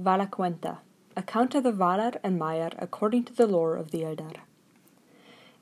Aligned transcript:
Valaquenta, 0.00 0.78
account 1.16 1.54
of 1.54 1.62
the 1.62 1.72
Valar 1.72 2.18
and 2.24 2.40
Maiar 2.40 2.74
according 2.78 3.22
to 3.24 3.32
the 3.32 3.46
lore 3.46 3.76
of 3.76 3.92
the 3.92 4.00
Eldar. 4.02 4.38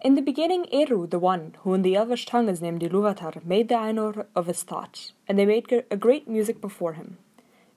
In 0.01 0.15
the 0.15 0.23
beginning, 0.23 0.67
Eru, 0.73 1.07
the 1.07 1.19
one 1.19 1.55
who 1.61 1.75
in 1.75 1.83
the 1.83 1.95
Elvish 1.95 2.25
tongue 2.25 2.49
is 2.49 2.63
named 2.63 2.81
Iluvatar, 2.81 3.45
made 3.45 3.69
the 3.69 3.75
Ainur 3.75 4.25
of 4.35 4.47
his 4.47 4.63
thought, 4.63 5.13
and 5.29 5.39
they 5.39 5.45
made 5.45 5.85
a 5.91 5.97
great 5.99 6.27
music 6.27 6.63
before 6.63 6.95
him. 6.95 7.19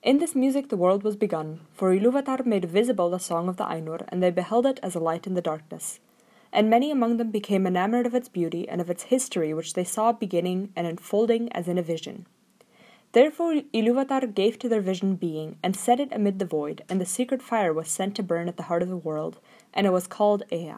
In 0.02 0.16
this 0.16 0.34
music 0.34 0.70
the 0.70 0.78
world 0.78 1.02
was 1.02 1.14
begun, 1.14 1.60
for 1.74 1.94
Iluvatar 1.94 2.46
made 2.46 2.64
visible 2.64 3.10
the 3.10 3.18
song 3.18 3.48
of 3.48 3.58
the 3.58 3.64
Ainur, 3.64 4.06
and 4.08 4.22
they 4.22 4.30
beheld 4.30 4.64
it 4.64 4.80
as 4.82 4.94
a 4.94 5.00
light 5.00 5.26
in 5.26 5.34
the 5.34 5.42
darkness. 5.42 6.00
And 6.54 6.70
many 6.70 6.90
among 6.90 7.18
them 7.18 7.30
became 7.30 7.66
enamored 7.66 8.06
of 8.06 8.14
its 8.14 8.30
beauty 8.30 8.66
and 8.66 8.80
of 8.80 8.88
its 8.88 9.04
history, 9.04 9.52
which 9.52 9.74
they 9.74 9.84
saw 9.84 10.12
beginning 10.12 10.72
and 10.74 10.86
unfolding 10.86 11.52
as 11.52 11.68
in 11.68 11.76
a 11.76 11.82
vision. 11.82 12.26
Therefore 13.16 13.62
Iluvatar 13.72 14.34
gave 14.34 14.58
to 14.58 14.68
their 14.68 14.82
vision 14.82 15.14
being, 15.14 15.56
and 15.62 15.74
set 15.74 16.00
it 16.00 16.12
amid 16.12 16.38
the 16.38 16.44
void, 16.44 16.84
and 16.86 17.00
the 17.00 17.06
secret 17.06 17.40
fire 17.40 17.72
was 17.72 17.88
sent 17.88 18.14
to 18.16 18.22
burn 18.22 18.46
at 18.46 18.58
the 18.58 18.64
heart 18.64 18.82
of 18.82 18.90
the 18.90 18.96
world, 18.98 19.38
and 19.72 19.86
it 19.86 19.92
was 19.94 20.06
called 20.06 20.42
Ea. 20.52 20.74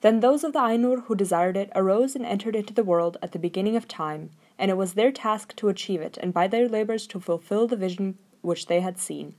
Then 0.00 0.20
those 0.20 0.44
of 0.44 0.52
the 0.52 0.60
Ainur 0.60 1.02
who 1.06 1.16
desired 1.16 1.56
it 1.56 1.72
arose 1.74 2.14
and 2.14 2.24
entered 2.24 2.54
into 2.54 2.72
the 2.72 2.84
world 2.84 3.16
at 3.20 3.32
the 3.32 3.40
beginning 3.40 3.74
of 3.74 3.88
time, 3.88 4.30
and 4.60 4.70
it 4.70 4.76
was 4.76 4.94
their 4.94 5.10
task 5.10 5.56
to 5.56 5.68
achieve 5.68 6.00
it, 6.00 6.16
and 6.18 6.32
by 6.32 6.46
their 6.46 6.68
labours 6.68 7.04
to 7.08 7.18
fulfil 7.18 7.66
the 7.66 7.74
vision 7.74 8.16
which 8.42 8.66
they 8.66 8.78
had 8.78 9.00
seen. 9.00 9.34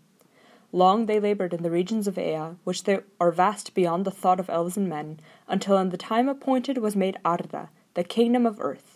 Long 0.74 1.06
they 1.06 1.22
laboured 1.22 1.54
in 1.54 1.64
the 1.64 1.72
regions 1.72 2.10
of 2.10 2.18
Ea, 2.18 2.58
which 2.66 2.84
they 2.84 3.00
are 3.22 3.32
vast 3.32 3.74
beyond 3.74 4.04
the 4.04 4.12
thought 4.12 4.42
of 4.42 4.50
elves 4.50 4.76
and 4.76 4.90
men, 4.90 5.22
until 5.48 5.78
in 5.78 5.92
the 5.92 5.96
time 6.12 6.28
appointed 6.28 6.78
was 6.78 6.98
made 6.98 7.18
Arda, 7.24 7.70
the 7.94 8.04
kingdom 8.04 8.46
of 8.46 8.60
earth 8.60 8.95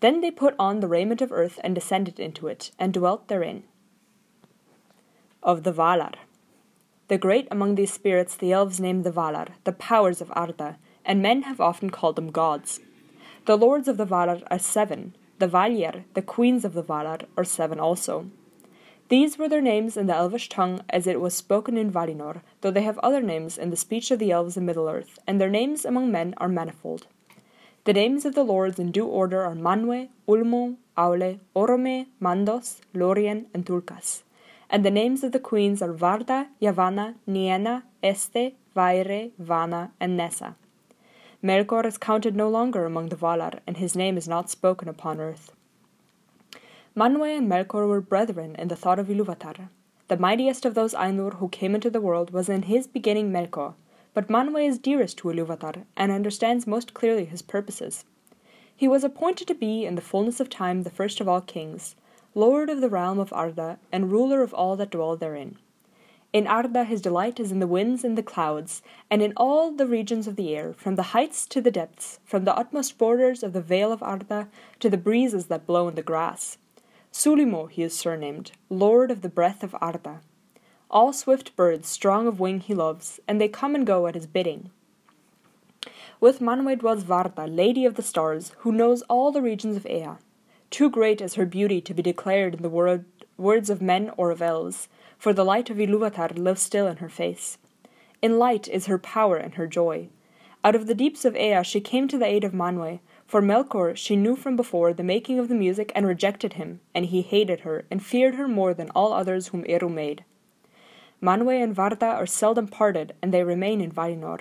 then 0.00 0.20
they 0.20 0.30
put 0.30 0.54
on 0.58 0.80
the 0.80 0.88
raiment 0.88 1.20
of 1.20 1.32
earth 1.32 1.60
and 1.62 1.74
descended 1.74 2.18
into 2.18 2.48
it, 2.48 2.70
and 2.78 2.92
dwelt 2.92 3.28
therein. 3.28 3.64
Of 5.42 5.62
the 5.62 5.72
Valar. 5.72 6.14
The 7.08 7.18
great 7.18 7.48
among 7.50 7.74
these 7.74 7.92
spirits 7.92 8.36
the 8.36 8.52
elves 8.52 8.80
named 8.80 9.04
the 9.04 9.12
Valar, 9.12 9.48
the 9.64 9.72
powers 9.72 10.20
of 10.20 10.32
Arda, 10.34 10.78
and 11.04 11.22
men 11.22 11.42
have 11.42 11.60
often 11.60 11.90
called 11.90 12.16
them 12.16 12.30
gods. 12.30 12.80
The 13.46 13.58
lords 13.58 13.88
of 13.88 13.96
the 13.96 14.06
Valar 14.06 14.42
are 14.50 14.58
seven. 14.58 15.14
The 15.38 15.48
Valier, 15.48 16.04
the 16.14 16.22
queens 16.22 16.64
of 16.64 16.74
the 16.74 16.82
Valar, 16.82 17.24
are 17.36 17.44
seven 17.44 17.80
also. 17.80 18.30
These 19.08 19.38
were 19.38 19.48
their 19.48 19.60
names 19.60 19.96
in 19.96 20.06
the 20.06 20.14
Elvish 20.14 20.48
tongue 20.48 20.82
as 20.88 21.06
it 21.06 21.20
was 21.20 21.34
spoken 21.34 21.76
in 21.76 21.90
Valinor, 21.90 22.42
though 22.60 22.70
they 22.70 22.82
have 22.82 22.98
other 22.98 23.20
names 23.20 23.58
in 23.58 23.70
the 23.70 23.76
speech 23.76 24.10
of 24.12 24.20
the 24.20 24.30
elves 24.30 24.56
in 24.56 24.64
Middle 24.64 24.88
Earth, 24.88 25.18
and 25.26 25.40
their 25.40 25.50
names 25.50 25.84
among 25.84 26.12
men 26.12 26.34
are 26.36 26.48
manifold. 26.48 27.08
The 27.84 27.94
names 27.94 28.26
of 28.26 28.34
the 28.34 28.44
lords 28.44 28.78
in 28.78 28.92
due 28.92 29.06
order 29.06 29.42
are 29.42 29.54
Manwe, 29.54 30.08
Ulmo, 30.28 30.76
Aule, 30.98 31.40
Orome, 31.56 32.08
Mandos, 32.20 32.80
Lorien, 32.92 33.46
and 33.54 33.64
Tulkas. 33.64 34.22
And 34.68 34.84
the 34.84 34.90
names 34.90 35.24
of 35.24 35.32
the 35.32 35.38
queens 35.38 35.80
are 35.80 35.94
Varda, 35.94 36.48
Yavanna, 36.60 37.14
Nienna, 37.26 37.84
Este, 38.02 38.52
Vaire, 38.74 39.30
Vana, 39.38 39.92
and 39.98 40.14
Nessa. 40.14 40.56
Melkor 41.42 41.86
is 41.86 41.96
counted 41.96 42.36
no 42.36 42.50
longer 42.50 42.84
among 42.84 43.08
the 43.08 43.16
Valar, 43.16 43.60
and 43.66 43.78
his 43.78 43.96
name 43.96 44.18
is 44.18 44.28
not 44.28 44.50
spoken 44.50 44.86
upon 44.86 45.18
earth. 45.18 45.52
Manwe 46.94 47.38
and 47.38 47.50
Melkor 47.50 47.88
were 47.88 48.02
brethren 48.02 48.54
in 48.56 48.68
the 48.68 48.76
thought 48.76 48.98
of 48.98 49.06
Iluvatar. 49.06 49.70
The 50.08 50.18
mightiest 50.18 50.66
of 50.66 50.74
those 50.74 50.92
Ainur 50.92 51.36
who 51.36 51.48
came 51.48 51.74
into 51.74 51.88
the 51.88 52.00
world 52.00 52.30
was 52.30 52.50
in 52.50 52.64
his 52.64 52.86
beginning 52.86 53.32
Melkor, 53.32 53.72
but 54.14 54.28
Manwe 54.28 54.66
is 54.66 54.78
dearest 54.78 55.18
to 55.18 55.28
Iluvatar 55.28 55.84
and 55.96 56.10
understands 56.10 56.66
most 56.66 56.94
clearly 56.94 57.24
his 57.24 57.42
purposes. 57.42 58.04
He 58.74 58.88
was 58.88 59.04
appointed 59.04 59.46
to 59.48 59.54
be, 59.54 59.84
in 59.84 59.94
the 59.94 60.00
fullness 60.00 60.40
of 60.40 60.48
time, 60.48 60.82
the 60.82 60.90
first 60.90 61.20
of 61.20 61.28
all 61.28 61.40
kings, 61.40 61.96
lord 62.34 62.70
of 62.70 62.80
the 62.80 62.88
realm 62.88 63.18
of 63.18 63.32
Arda, 63.32 63.78
and 63.92 64.10
ruler 64.10 64.42
of 64.42 64.54
all 64.54 64.76
that 64.76 64.90
dwell 64.90 65.16
therein. 65.16 65.58
In 66.32 66.46
Arda 66.46 66.84
his 66.84 67.02
delight 67.02 67.40
is 67.40 67.50
in 67.50 67.58
the 67.58 67.66
winds 67.66 68.04
and 68.04 68.16
the 68.16 68.22
clouds, 68.22 68.82
and 69.10 69.20
in 69.20 69.32
all 69.36 69.72
the 69.72 69.86
regions 69.86 70.28
of 70.28 70.36
the 70.36 70.54
air, 70.54 70.72
from 70.72 70.94
the 70.94 71.10
heights 71.12 71.44
to 71.46 71.60
the 71.60 71.72
depths, 71.72 72.20
from 72.24 72.44
the 72.44 72.56
utmost 72.56 72.98
borders 72.98 73.42
of 73.42 73.52
the 73.52 73.60
vale 73.60 73.92
of 73.92 74.02
Arda 74.02 74.48
to 74.78 74.88
the 74.88 74.96
breezes 74.96 75.46
that 75.46 75.66
blow 75.66 75.88
in 75.88 75.96
the 75.96 76.02
grass. 76.02 76.56
Sulimo 77.12 77.68
he 77.68 77.82
is 77.82 77.98
surnamed, 77.98 78.52
lord 78.68 79.10
of 79.10 79.22
the 79.22 79.28
breath 79.28 79.64
of 79.64 79.74
Arda. 79.80 80.20
All 80.90 81.12
swift 81.12 81.54
birds 81.54 81.88
strong 81.88 82.26
of 82.26 82.40
wing 82.40 82.58
he 82.58 82.74
loves, 82.74 83.20
and 83.28 83.40
they 83.40 83.46
come 83.46 83.76
and 83.76 83.86
go 83.86 84.08
at 84.08 84.16
his 84.16 84.26
bidding. 84.26 84.70
With 86.18 86.40
Manwe 86.40 86.80
dwells 86.80 87.04
Varda, 87.04 87.46
Lady 87.46 87.84
of 87.84 87.94
the 87.94 88.02
Stars, 88.02 88.52
who 88.58 88.72
knows 88.72 89.02
all 89.02 89.30
the 89.30 89.40
regions 89.40 89.76
of 89.76 89.86
Ea. 89.86 90.16
Too 90.68 90.90
great 90.90 91.20
is 91.20 91.34
her 91.34 91.46
beauty 91.46 91.80
to 91.80 91.94
be 91.94 92.02
declared 92.02 92.54
in 92.54 92.62
the 92.62 92.68
word, 92.68 93.04
words 93.38 93.70
of 93.70 93.80
men 93.80 94.10
or 94.16 94.32
of 94.32 94.42
elves, 94.42 94.88
for 95.16 95.32
the 95.32 95.44
light 95.44 95.70
of 95.70 95.76
Iluvatar 95.76 96.36
lives 96.36 96.60
still 96.60 96.88
in 96.88 96.96
her 96.96 97.08
face. 97.08 97.56
In 98.20 98.38
light 98.38 98.66
is 98.66 98.86
her 98.86 98.98
power 98.98 99.36
and 99.36 99.54
her 99.54 99.68
joy. 99.68 100.08
Out 100.64 100.74
of 100.74 100.88
the 100.88 100.94
deeps 100.94 101.24
of 101.24 101.36
Ea 101.36 101.62
she 101.62 101.80
came 101.80 102.08
to 102.08 102.18
the 102.18 102.26
aid 102.26 102.42
of 102.42 102.52
Manwe, 102.52 102.98
for 103.26 103.40
Melkor 103.40 103.96
she 103.96 104.16
knew 104.16 104.34
from 104.34 104.56
before 104.56 104.92
the 104.92 105.04
making 105.04 105.38
of 105.38 105.48
the 105.48 105.54
music 105.54 105.92
and 105.94 106.06
rejected 106.06 106.54
him, 106.54 106.80
and 106.94 107.06
he 107.06 107.22
hated 107.22 107.60
her 107.60 107.84
and 107.92 108.04
feared 108.04 108.34
her 108.34 108.48
more 108.48 108.74
than 108.74 108.90
all 108.90 109.12
others 109.12 109.48
whom 109.48 109.64
Eru 109.68 109.88
made. 109.88 110.24
Manwe 111.22 111.62
and 111.62 111.76
Varda 111.76 112.14
are 112.14 112.26
seldom 112.26 112.66
parted, 112.66 113.14
and 113.20 113.32
they 113.32 113.44
remain 113.44 113.80
in 113.80 113.92
Valinor. 113.92 114.40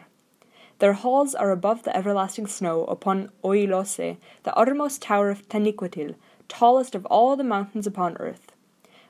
Their 0.79 0.93
halls 0.93 1.35
are 1.35 1.51
above 1.51 1.83
the 1.83 1.95
everlasting 1.95 2.47
snow 2.47 2.85
upon 2.85 3.31
Oiolosse, 3.43 4.17
the 4.43 4.55
uttermost 4.55 5.01
tower 5.01 5.29
of 5.29 5.49
Taniquetil, 5.49 6.15
tallest 6.47 6.95
of 6.95 7.05
all 7.07 7.35
the 7.35 7.43
mountains 7.43 7.85
upon 7.85 8.15
earth. 8.17 8.53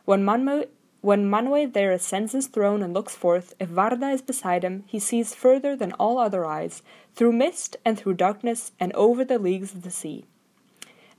When 0.05 0.25
Manwe, 0.25 0.67
when 1.01 1.29
Manwe 1.29 1.71
there 1.71 1.91
ascends 1.91 2.31
his 2.31 2.47
throne 2.47 2.81
and 2.81 2.91
looks 2.91 3.15
forth, 3.15 3.53
if 3.59 3.69
Varda 3.69 4.13
is 4.13 4.23
beside 4.23 4.63
him, 4.63 4.83
he 4.87 4.97
sees 4.97 5.35
further 5.35 5.75
than 5.75 5.93
all 5.93 6.17
other 6.17 6.45
eyes, 6.45 6.81
through 7.13 7.33
mist 7.33 7.77
and 7.85 7.99
through 7.99 8.15
darkness, 8.15 8.71
and 8.79 8.91
over 8.93 9.23
the 9.23 9.37
leagues 9.37 9.75
of 9.75 9.83
the 9.83 9.91
sea 9.91 10.25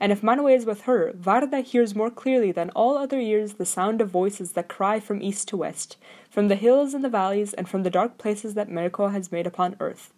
and 0.01 0.11
if 0.11 0.23
Manwe 0.23 0.57
is 0.57 0.65
with 0.65 0.83
her, 0.83 1.13
Varda 1.13 1.63
hears 1.63 1.95
more 1.95 2.11
clearly 2.11 2.53
than 2.53 2.71
all 2.71 2.97
other 2.97 3.21
ears 3.21 3.55
the 3.55 3.67
sound 3.67 4.01
of 4.01 4.09
voices 4.09 4.53
that 4.53 4.67
cry 4.67 4.99
from 4.99 5.23
east 5.23 5.47
to 5.49 5.59
west, 5.59 5.99
from 6.31 6.49
the 6.49 6.57
hills 6.57 6.95
and 6.95 7.05
the 7.05 7.11
valleys, 7.11 7.53
and 7.53 7.69
from 7.69 7.83
the 7.83 7.91
dark 7.91 8.17
places 8.17 8.55
that 8.55 8.71
Melkor 8.71 9.13
has 9.13 9.31
made 9.31 9.47
upon 9.47 9.77
earth. 9.79 10.11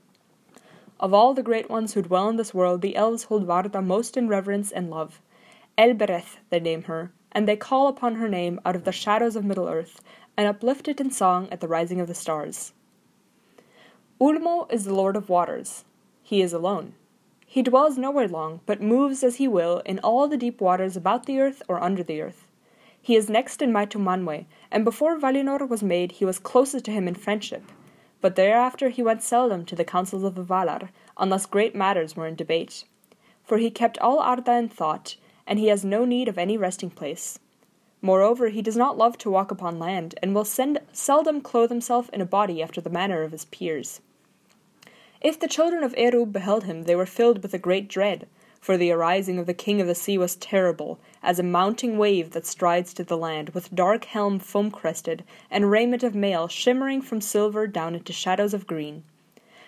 Of 1.01 1.13
all 1.13 1.35
the 1.35 1.43
great 1.43 1.69
ones 1.69 1.95
who 1.95 2.03
dwell 2.03 2.29
in 2.29 2.37
this 2.37 2.55
world, 2.55 2.81
the 2.81 2.95
elves 2.95 3.25
hold 3.25 3.45
Varda 3.45 3.85
most 3.85 4.17
in 4.17 4.29
reverence 4.29 4.71
and 4.71 4.89
love. 4.89 5.21
Elbereth 5.77 6.39
they 6.51 6.61
name 6.61 6.85
her, 6.85 7.11
and 7.33 7.49
they 7.49 7.57
call 7.57 7.89
upon 7.89 8.15
her 8.15 8.29
name 8.29 8.61
out 8.65 8.77
of 8.77 8.85
the 8.85 8.93
shadows 8.93 9.35
of 9.35 9.45
Middle 9.45 9.69
Earth, 9.69 10.01
and 10.37 10.47
uplift 10.47 10.87
it 10.87 11.01
in 11.01 11.11
song 11.11 11.49
at 11.51 11.61
the 11.61 11.67
rising 11.67 12.01
of 12.01 12.07
the 12.07 12.15
stars. 12.15 12.73
Ulmo 14.21 14.71
is 14.73 14.85
the 14.85 14.95
Lord 14.95 15.17
of 15.17 15.29
Waters. 15.29 15.85
He 16.23 16.41
is 16.41 16.53
alone. 16.53 16.95
He 17.53 17.61
dwells 17.61 17.99
nowhere 17.99 18.29
long, 18.29 18.61
but 18.65 18.81
moves 18.81 19.23
as 19.23 19.37
he 19.37 19.47
will 19.47 19.81
in 19.81 19.99
all 19.99 20.27
the 20.27 20.39
deep 20.39 20.59
waters 20.59 20.97
about 20.97 21.27
the 21.27 21.39
earth 21.39 21.61
or 21.69 21.83
under 21.83 22.03
the 22.03 22.23
earth. 22.23 22.49
He 23.03 23.15
is 23.15 23.29
next 23.29 23.61
in 23.61 23.71
might 23.71 23.91
to 23.91 23.99
Manwe, 23.99 24.47
and 24.71 24.87
before 24.87 25.19
Valinor 25.19 25.69
was 25.69 25.83
made 25.83 26.13
he 26.13 26.25
was 26.25 26.39
closest 26.39 26.87
to 26.87 26.91
him 26.91 27.07
in 27.07 27.15
friendship. 27.15 27.71
But 28.23 28.37
thereafter 28.37 28.89
he 28.89 29.03
went 29.03 29.23
seldom 29.23 29.67
to 29.67 29.77
the 29.77 29.85
councils 29.85 30.23
of 30.23 30.35
the 30.35 30.43
Valar, 30.43 30.89
unless 31.19 31.45
great 31.45 31.75
matters 31.75 32.17
were 32.17 32.27
in 32.27 32.37
debate. 32.37 32.85
For 33.45 33.59
he 33.59 33.71
kept 33.71 33.99
all 33.99 34.21
Arda 34.21 34.55
in 34.55 34.71
thought, 34.71 35.17
and 35.47 35.59
he 35.59 35.67
has 35.67 35.85
no 35.85 36.07
need 36.07 36.29
of 36.29 36.39
any 36.39 36.57
resting 36.57 36.89
place. 36.89 37.39
Moreover, 38.01 38.49
he 38.49 38.63
does 38.63 38.79
not 38.79 38.97
love 38.97 39.19
to 39.19 39.31
walk 39.31 39.51
upon 39.51 39.79
land, 39.79 40.15
and 40.23 40.35
will 40.35 40.47
send, 40.47 40.79
seldom 40.91 41.43
clothe 41.43 41.69
himself 41.69 42.09
in 42.15 42.23
a 42.23 42.25
body 42.25 42.63
after 42.63 42.81
the 42.81 42.89
manner 42.89 43.23
of 43.23 43.33
his 43.33 43.45
peers. 43.45 44.01
If 45.25 45.39
the 45.39 45.47
children 45.47 45.85
of 45.85 45.95
Eru 45.97 46.27
beheld 46.27 46.65
him, 46.65 46.83
they 46.83 46.97
were 46.97 47.07
filled 47.07 47.45
with 47.45 47.55
a 47.55 47.59
great 47.59 47.87
dread, 47.87 48.27
for 48.61 48.77
the 48.77 48.91
arising 48.91 49.39
of 49.39 49.47
the 49.47 49.55
king 49.55 49.81
of 49.81 49.87
the 49.87 49.95
sea 49.95 50.19
was 50.19 50.35
terrible, 50.35 50.99
as 51.23 51.39
a 51.39 51.45
mounting 51.45 51.97
wave 51.97 52.33
that 52.33 52.45
strides 52.45 52.93
to 52.95 53.05
the 53.05 53.17
land, 53.17 53.51
with 53.51 53.73
dark 53.73 54.07
helm 54.07 54.41
foam 54.41 54.69
crested, 54.69 55.23
and 55.49 55.71
raiment 55.71 56.03
of 56.03 56.17
mail 56.17 56.49
shimmering 56.49 57.01
from 57.01 57.21
silver 57.21 57.69
down 57.69 57.95
into 57.95 58.13
shadows 58.13 58.53
of 58.53 58.67
green. 58.67 59.05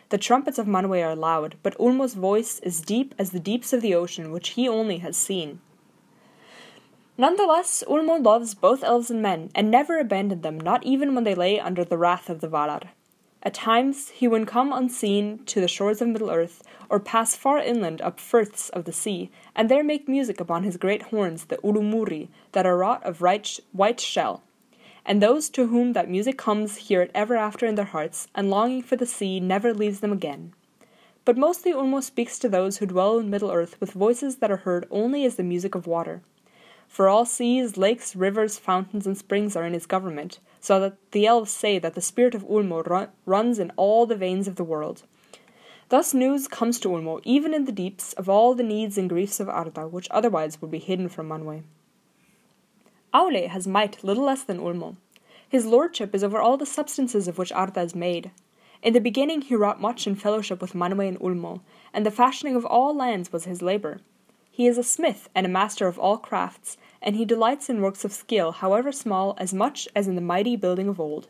The 0.08 0.18
trumpets 0.18 0.58
of 0.58 0.66
Manwe 0.66 1.04
are 1.04 1.14
loud, 1.14 1.54
but 1.62 1.78
Ulmo's 1.78 2.14
voice 2.14 2.58
is 2.58 2.80
deep 2.80 3.14
as 3.16 3.30
the 3.30 3.38
deeps 3.38 3.72
of 3.72 3.80
the 3.80 3.94
ocean, 3.94 4.32
which 4.32 4.50
he 4.50 4.68
only 4.68 4.98
has 4.98 5.16
seen. 5.16 5.60
Nonetheless, 7.16 7.84
Ulmo 7.86 8.20
loves 8.20 8.56
both 8.56 8.82
elves 8.82 9.08
and 9.08 9.22
men, 9.22 9.50
and 9.54 9.70
never 9.70 10.00
abandoned 10.00 10.42
them, 10.42 10.58
not 10.58 10.82
even 10.82 11.14
when 11.14 11.22
they 11.22 11.36
lay 11.36 11.60
under 11.60 11.84
the 11.84 11.96
wrath 11.96 12.28
of 12.28 12.40
the 12.40 12.48
Valar. 12.48 12.88
At 13.46 13.52
times 13.52 14.08
he 14.08 14.26
would 14.26 14.46
come 14.46 14.72
unseen 14.72 15.44
to 15.44 15.60
the 15.60 15.68
shores 15.68 16.00
of 16.00 16.08
Middle 16.08 16.30
Earth, 16.30 16.62
or 16.88 16.98
pass 16.98 17.36
far 17.36 17.58
inland 17.58 18.00
up 18.00 18.18
firths 18.18 18.70
of 18.70 18.84
the 18.84 18.92
sea, 18.92 19.30
and 19.54 19.68
there 19.68 19.84
make 19.84 20.08
music 20.08 20.40
upon 20.40 20.62
his 20.62 20.78
great 20.78 21.02
horns, 21.02 21.44
the 21.44 21.58
Ulumuri, 21.58 22.28
that 22.52 22.64
are 22.64 22.78
wrought 22.78 23.04
of 23.04 23.20
white 23.20 24.00
shell. 24.00 24.42
And 25.04 25.20
those 25.20 25.50
to 25.50 25.66
whom 25.66 25.92
that 25.92 26.08
music 26.08 26.38
comes 26.38 26.88
hear 26.88 27.02
it 27.02 27.10
ever 27.14 27.36
after 27.36 27.66
in 27.66 27.74
their 27.74 27.84
hearts, 27.84 28.28
and 28.34 28.48
longing 28.48 28.82
for 28.82 28.96
the 28.96 29.04
sea 29.04 29.40
never 29.40 29.74
leaves 29.74 30.00
them 30.00 30.12
again. 30.12 30.54
But 31.26 31.36
mostly 31.36 31.72
Ulmo 31.72 32.02
speaks 32.02 32.38
to 32.38 32.48
those 32.48 32.78
who 32.78 32.86
dwell 32.86 33.18
in 33.18 33.28
Middle 33.28 33.50
Earth 33.50 33.78
with 33.78 33.92
voices 33.92 34.36
that 34.36 34.50
are 34.50 34.58
heard 34.58 34.86
only 34.90 35.26
as 35.26 35.36
the 35.36 35.42
music 35.42 35.74
of 35.74 35.86
water. 35.86 36.22
For 36.94 37.08
all 37.08 37.24
seas, 37.24 37.76
lakes, 37.76 38.14
rivers, 38.14 38.56
fountains, 38.56 39.04
and 39.04 39.18
springs 39.18 39.56
are 39.56 39.66
in 39.66 39.72
his 39.72 39.84
government, 39.84 40.38
so 40.60 40.78
that 40.78 40.96
the 41.10 41.26
elves 41.26 41.50
say 41.50 41.76
that 41.76 41.94
the 41.94 42.00
spirit 42.00 42.36
of 42.36 42.46
Ulmo 42.46 42.86
run, 42.86 43.08
runs 43.26 43.58
in 43.58 43.72
all 43.74 44.06
the 44.06 44.14
veins 44.14 44.46
of 44.46 44.54
the 44.54 44.62
world. 44.62 45.02
Thus 45.88 46.14
news 46.14 46.46
comes 46.46 46.78
to 46.78 46.88
Ulmo, 46.90 47.20
even 47.24 47.52
in 47.52 47.64
the 47.64 47.72
deeps, 47.72 48.12
of 48.12 48.28
all 48.28 48.54
the 48.54 48.62
needs 48.62 48.96
and 48.96 49.08
griefs 49.08 49.40
of 49.40 49.48
Arda, 49.48 49.88
which 49.88 50.06
otherwise 50.12 50.62
would 50.62 50.70
be 50.70 50.78
hidden 50.78 51.08
from 51.08 51.28
Manwe. 51.28 51.64
Aule 53.12 53.48
has 53.48 53.66
might 53.66 54.04
little 54.04 54.26
less 54.26 54.44
than 54.44 54.60
Ulmo. 54.60 54.94
His 55.48 55.66
lordship 55.66 56.14
is 56.14 56.22
over 56.22 56.38
all 56.38 56.56
the 56.56 56.64
substances 56.64 57.26
of 57.26 57.38
which 57.38 57.50
Arda 57.50 57.80
is 57.80 57.96
made. 57.96 58.30
In 58.84 58.92
the 58.92 59.00
beginning 59.00 59.42
he 59.42 59.56
wrought 59.56 59.80
much 59.80 60.06
in 60.06 60.14
fellowship 60.14 60.62
with 60.62 60.74
Manwe 60.74 61.08
and 61.08 61.18
Ulmo, 61.18 61.60
and 61.92 62.06
the 62.06 62.12
fashioning 62.12 62.54
of 62.54 62.64
all 62.64 62.94
lands 62.94 63.32
was 63.32 63.46
his 63.46 63.62
labour. 63.62 63.98
He 64.56 64.68
is 64.68 64.78
a 64.78 64.84
smith 64.84 65.28
and 65.34 65.44
a 65.44 65.48
master 65.48 65.88
of 65.88 65.98
all 65.98 66.16
crafts, 66.16 66.76
and 67.02 67.16
he 67.16 67.24
delights 67.24 67.68
in 67.68 67.80
works 67.80 68.04
of 68.04 68.12
skill, 68.12 68.52
however 68.52 68.92
small, 68.92 69.34
as 69.36 69.52
much 69.52 69.88
as 69.96 70.06
in 70.06 70.14
the 70.14 70.20
mighty 70.20 70.54
building 70.54 70.86
of 70.86 71.00
old. 71.00 71.26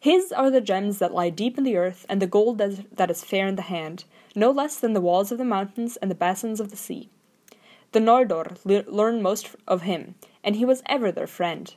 His 0.00 0.32
are 0.32 0.50
the 0.50 0.60
gems 0.60 0.98
that 0.98 1.14
lie 1.14 1.30
deep 1.30 1.58
in 1.58 1.62
the 1.62 1.76
earth, 1.76 2.04
and 2.08 2.20
the 2.20 2.26
gold 2.26 2.58
that 2.58 3.08
is 3.08 3.22
fair 3.22 3.46
in 3.46 3.54
the 3.54 3.62
hand, 3.62 4.02
no 4.34 4.50
less 4.50 4.80
than 4.80 4.94
the 4.94 5.00
walls 5.00 5.30
of 5.30 5.38
the 5.38 5.44
mountains 5.44 5.96
and 5.98 6.10
the 6.10 6.16
basins 6.16 6.58
of 6.58 6.70
the 6.70 6.76
sea. 6.76 7.08
The 7.92 8.00
Noldor 8.00 8.58
le- 8.64 8.90
learned 8.90 9.22
most 9.22 9.54
of 9.68 9.82
him, 9.82 10.16
and 10.42 10.56
he 10.56 10.64
was 10.64 10.82
ever 10.86 11.12
their 11.12 11.28
friend. 11.28 11.72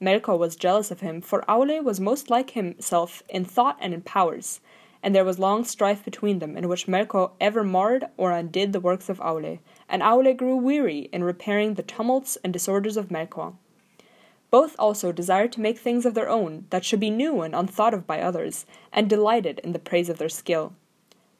Melkor 0.00 0.38
was 0.38 0.56
jealous 0.56 0.90
of 0.90 1.00
him, 1.00 1.20
for 1.20 1.44
Aule 1.46 1.84
was 1.84 2.00
most 2.00 2.30
like 2.30 2.52
himself 2.52 3.22
in 3.28 3.44
thought 3.44 3.76
and 3.78 3.92
in 3.92 4.00
powers, 4.00 4.60
and 5.02 5.14
there 5.14 5.24
was 5.24 5.38
long 5.38 5.64
strife 5.64 6.04
between 6.04 6.38
them, 6.38 6.56
in 6.56 6.68
which 6.68 6.86
Melkor 6.86 7.30
ever 7.40 7.62
marred 7.62 8.06
or 8.16 8.32
undid 8.32 8.72
the 8.72 8.80
works 8.80 9.08
of 9.08 9.20
Aule, 9.20 9.60
and 9.88 10.02
Aule 10.02 10.36
grew 10.36 10.56
weary 10.56 11.08
in 11.12 11.24
repairing 11.24 11.74
the 11.74 11.82
tumults 11.82 12.36
and 12.42 12.52
disorders 12.52 12.96
of 12.96 13.08
Melkor. 13.08 13.54
Both 14.50 14.74
also 14.78 15.12
desired 15.12 15.52
to 15.52 15.60
make 15.60 15.78
things 15.78 16.06
of 16.06 16.14
their 16.14 16.28
own 16.28 16.66
that 16.70 16.84
should 16.84 17.00
be 17.00 17.10
new 17.10 17.42
and 17.42 17.54
unthought 17.54 17.94
of 17.94 18.06
by 18.06 18.20
others, 18.20 18.66
and 18.92 19.08
delighted 19.08 19.60
in 19.60 19.72
the 19.72 19.78
praise 19.78 20.08
of 20.08 20.18
their 20.18 20.28
skill. 20.28 20.72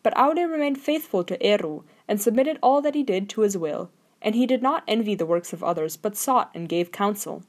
But 0.03 0.15
Aule 0.15 0.51
remained 0.51 0.81
faithful 0.81 1.25
to 1.25 1.43
Eru, 1.43 1.83
and 2.07 2.21
submitted 2.21 2.59
all 2.63 2.81
that 2.83 2.95
he 2.95 3.03
did 3.03 3.29
to 3.31 3.41
his 3.41 3.57
will, 3.57 3.91
and 4.23 4.35
he 4.35 4.47
did 4.47 4.63
not 4.63 4.85
envy 4.87 5.15
the 5.15 5.27
works 5.27 5.53
of 5.53 5.65
others, 5.65 5.97
but 5.97 6.17
sought 6.17 6.51
and 6.55 6.69
gave 6.69 6.93
counsel. 6.93 7.43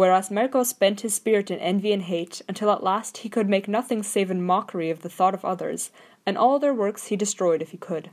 Whereas 0.00 0.30
Melkor 0.30 0.64
spent 0.64 1.02
his 1.02 1.12
spirit 1.12 1.50
in 1.50 1.58
envy 1.58 1.92
and 1.92 2.00
hate, 2.00 2.40
until 2.48 2.70
at 2.70 2.82
last 2.82 3.18
he 3.18 3.28
could 3.28 3.50
make 3.50 3.68
nothing 3.68 4.02
save 4.02 4.30
in 4.30 4.42
mockery 4.42 4.88
of 4.88 5.02
the 5.02 5.10
thought 5.10 5.34
of 5.34 5.44
others, 5.44 5.90
and 6.24 6.38
all 6.38 6.58
their 6.58 6.72
works 6.72 7.08
he 7.08 7.16
destroyed 7.16 7.60
if 7.60 7.72
he 7.72 7.76
could. 7.76 8.08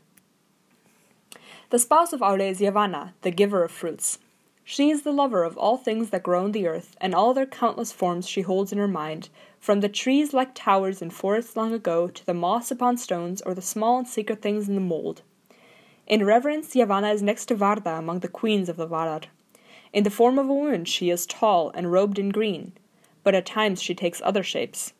The 1.69 1.79
spouse 1.79 2.11
of 2.11 2.19
Aule 2.19 2.41
is 2.41 2.59
Yavanna, 2.59 3.13
the 3.21 3.31
giver 3.31 3.63
of 3.63 3.71
fruits. 3.71 4.19
She 4.65 4.89
is 4.89 5.03
the 5.03 5.13
lover 5.13 5.45
of 5.45 5.57
all 5.57 5.77
things 5.77 6.09
that 6.09 6.23
grow 6.23 6.43
in 6.43 6.51
the 6.51 6.67
earth, 6.67 6.97
and 6.99 7.15
all 7.15 7.33
their 7.33 7.45
countless 7.45 7.93
forms 7.93 8.27
she 8.27 8.41
holds 8.41 8.73
in 8.73 8.79
her 8.79 8.87
mind, 8.89 9.29
from 9.57 9.79
the 9.79 9.87
trees 9.87 10.33
like 10.33 10.53
towers 10.53 11.01
in 11.01 11.09
forests 11.09 11.55
long 11.55 11.71
ago 11.71 12.09
to 12.09 12.25
the 12.25 12.33
moss 12.33 12.69
upon 12.69 12.97
stones 12.97 13.41
or 13.43 13.53
the 13.53 13.61
small 13.61 13.97
and 13.99 14.09
secret 14.09 14.41
things 14.41 14.67
in 14.67 14.75
the 14.75 14.81
mould. 14.81 15.21
In 16.05 16.25
reverence, 16.25 16.75
Yavanna 16.75 17.13
is 17.13 17.21
next 17.21 17.45
to 17.45 17.55
Varda 17.55 17.97
among 17.97 18.19
the 18.19 18.27
queens 18.27 18.67
of 18.67 18.75
the 18.75 18.89
Valar. 18.89 19.27
In 19.97 20.03
the 20.03 20.11
form 20.11 20.38
of 20.38 20.47
a 20.47 20.53
woman, 20.53 20.85
she 20.85 21.09
is 21.09 21.25
tall 21.25 21.71
and 21.73 21.91
robed 21.91 22.19
in 22.19 22.29
green, 22.29 22.73
but 23.23 23.33
at 23.33 23.47
times 23.47 23.81
she 23.81 23.95
takes 23.95 24.21
other 24.21 24.44
shapes. 24.44 24.94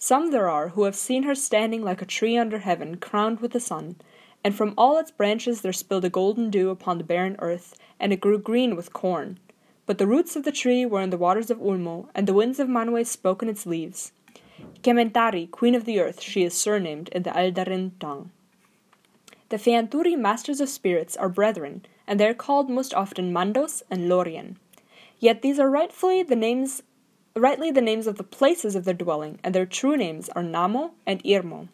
Some 0.00 0.32
there 0.32 0.48
are 0.48 0.70
who 0.70 0.82
have 0.82 0.96
seen 0.96 1.22
her 1.22 1.36
standing 1.36 1.84
like 1.84 2.02
a 2.02 2.06
tree 2.06 2.36
under 2.36 2.58
heaven, 2.58 2.96
crowned 2.96 3.38
with 3.38 3.52
the 3.52 3.60
sun, 3.60 3.94
and 4.42 4.52
from 4.52 4.74
all 4.76 4.98
its 4.98 5.12
branches 5.12 5.60
there 5.60 5.72
spilled 5.72 6.04
a 6.04 6.10
golden 6.10 6.50
dew 6.50 6.70
upon 6.70 6.98
the 6.98 7.04
barren 7.04 7.36
earth, 7.38 7.78
and 8.00 8.12
it 8.12 8.20
grew 8.20 8.36
green 8.36 8.74
with 8.74 8.92
corn. 8.92 9.38
But 9.86 9.98
the 9.98 10.08
roots 10.08 10.34
of 10.34 10.42
the 10.42 10.50
tree 10.50 10.84
were 10.84 11.02
in 11.02 11.10
the 11.10 11.16
waters 11.16 11.48
of 11.48 11.60
Ulmo, 11.60 12.08
and 12.12 12.26
the 12.26 12.34
winds 12.34 12.58
of 12.58 12.66
Manwe 12.66 13.06
spoke 13.06 13.44
in 13.44 13.48
its 13.48 13.64
leaves. 13.64 14.10
Kementari, 14.82 15.48
queen 15.52 15.76
of 15.76 15.84
the 15.84 16.00
earth, 16.00 16.20
she 16.20 16.42
is 16.42 16.52
surnamed 16.52 17.10
in 17.10 17.22
the 17.22 17.30
Eldarin 17.30 17.92
tongue. 18.00 18.32
The 19.50 19.56
Feanturi 19.56 20.18
masters 20.18 20.60
of 20.60 20.68
spirits 20.68 21.16
are 21.16 21.28
brethren, 21.28 21.86
and 22.06 22.18
they 22.18 22.26
are 22.26 22.34
called 22.34 22.70
most 22.70 22.94
often 22.94 23.32
Mandos 23.32 23.82
and 23.90 24.08
Lorien. 24.08 24.58
Yet 25.18 25.42
these 25.42 25.58
are 25.58 25.70
rightfully 25.70 26.22
the 26.22 26.36
names 26.36 26.82
rightly 27.34 27.70
the 27.70 27.80
names 27.80 28.06
of 28.06 28.16
the 28.16 28.24
places 28.24 28.74
of 28.74 28.84
their 28.84 28.94
dwelling, 28.94 29.38
and 29.42 29.54
their 29.54 29.66
true 29.66 29.96
names 29.96 30.28
are 30.30 30.42
Namo 30.42 30.90
and 31.06 31.22
Irmo. 31.24 31.68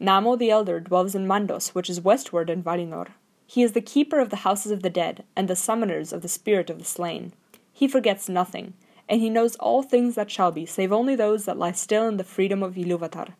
Namo 0.00 0.38
the 0.38 0.50
Elder 0.50 0.80
dwells 0.80 1.14
in 1.14 1.26
Mandos, 1.26 1.68
which 1.68 1.88
is 1.88 2.00
westward 2.00 2.50
in 2.50 2.62
Valinor. 2.62 3.08
He 3.46 3.62
is 3.62 3.72
the 3.72 3.80
keeper 3.80 4.18
of 4.18 4.30
the 4.30 4.36
houses 4.36 4.70
of 4.72 4.82
the 4.82 4.90
dead, 4.90 5.24
and 5.34 5.48
the 5.48 5.54
summoners 5.54 6.12
of 6.12 6.22
the 6.22 6.28
spirit 6.28 6.70
of 6.70 6.78
the 6.78 6.84
slain. 6.84 7.32
He 7.72 7.88
forgets 7.88 8.28
nothing, 8.28 8.74
and 9.08 9.20
he 9.20 9.30
knows 9.30 9.56
all 9.56 9.82
things 9.82 10.14
that 10.14 10.30
shall 10.30 10.52
be, 10.52 10.66
save 10.66 10.92
only 10.92 11.16
those 11.16 11.46
that 11.46 11.58
lie 11.58 11.72
still 11.72 12.06
in 12.06 12.16
the 12.16 12.24
freedom 12.24 12.62
of 12.62 12.74
Iluvatar. 12.74 13.34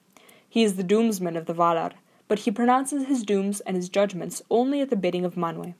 He 0.48 0.64
is 0.64 0.76
the 0.76 0.82
doomsman 0.82 1.36
of 1.36 1.46
the 1.46 1.54
Valar, 1.54 1.92
but 2.30 2.38
he 2.38 2.50
pronounces 2.52 3.08
his 3.08 3.24
dooms 3.24 3.58
and 3.62 3.74
his 3.74 3.88
judgments 3.88 4.40
only 4.48 4.80
at 4.80 4.88
the 4.88 4.94
bidding 4.94 5.24
of 5.24 5.34
Manwe. 5.34 5.74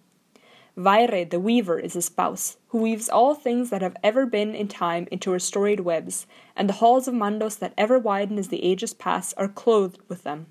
Vaire 0.77 1.25
the 1.25 1.39
weaver 1.39 1.79
is 1.79 1.93
his 1.93 2.07
spouse, 2.07 2.57
who 2.71 2.79
weaves 2.79 3.09
all 3.09 3.37
things 3.37 3.71
that 3.71 3.83
have 3.83 3.97
ever 4.03 4.27
been 4.27 4.53
in 4.53 4.67
time 4.67 5.07
into 5.13 5.31
her 5.31 5.39
storied 5.39 5.79
webs, 5.79 6.27
and 6.57 6.69
the 6.69 6.81
halls 6.83 7.07
of 7.07 7.15
Mandos 7.15 7.57
that 7.61 7.73
ever 7.79 8.01
widen 8.01 8.37
as 8.37 8.49
the 8.49 8.65
ages 8.65 8.93
pass 8.93 9.33
are 9.35 9.47
clothed 9.47 10.01
with 10.09 10.25
them. 10.25 10.47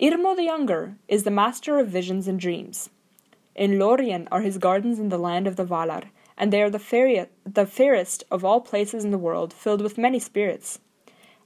Irmo 0.00 0.34
the 0.34 0.44
Younger 0.44 0.96
is 1.08 1.24
the 1.24 1.30
master 1.30 1.78
of 1.78 1.88
visions 1.88 2.26
and 2.26 2.40
dreams. 2.40 2.88
In 3.54 3.78
Lorien 3.78 4.28
are 4.32 4.40
his 4.40 4.56
gardens 4.56 4.98
in 4.98 5.10
the 5.10 5.18
land 5.18 5.46
of 5.46 5.56
the 5.56 5.66
Valar, 5.66 6.04
and 6.38 6.50
they 6.50 6.62
are 6.62 6.70
the, 6.70 7.28
the 7.44 7.66
fairest 7.66 8.24
of 8.30 8.46
all 8.46 8.62
places 8.62 9.04
in 9.04 9.10
the 9.10 9.18
world, 9.18 9.52
filled 9.52 9.82
with 9.82 9.98
many 9.98 10.18
spirits. 10.18 10.78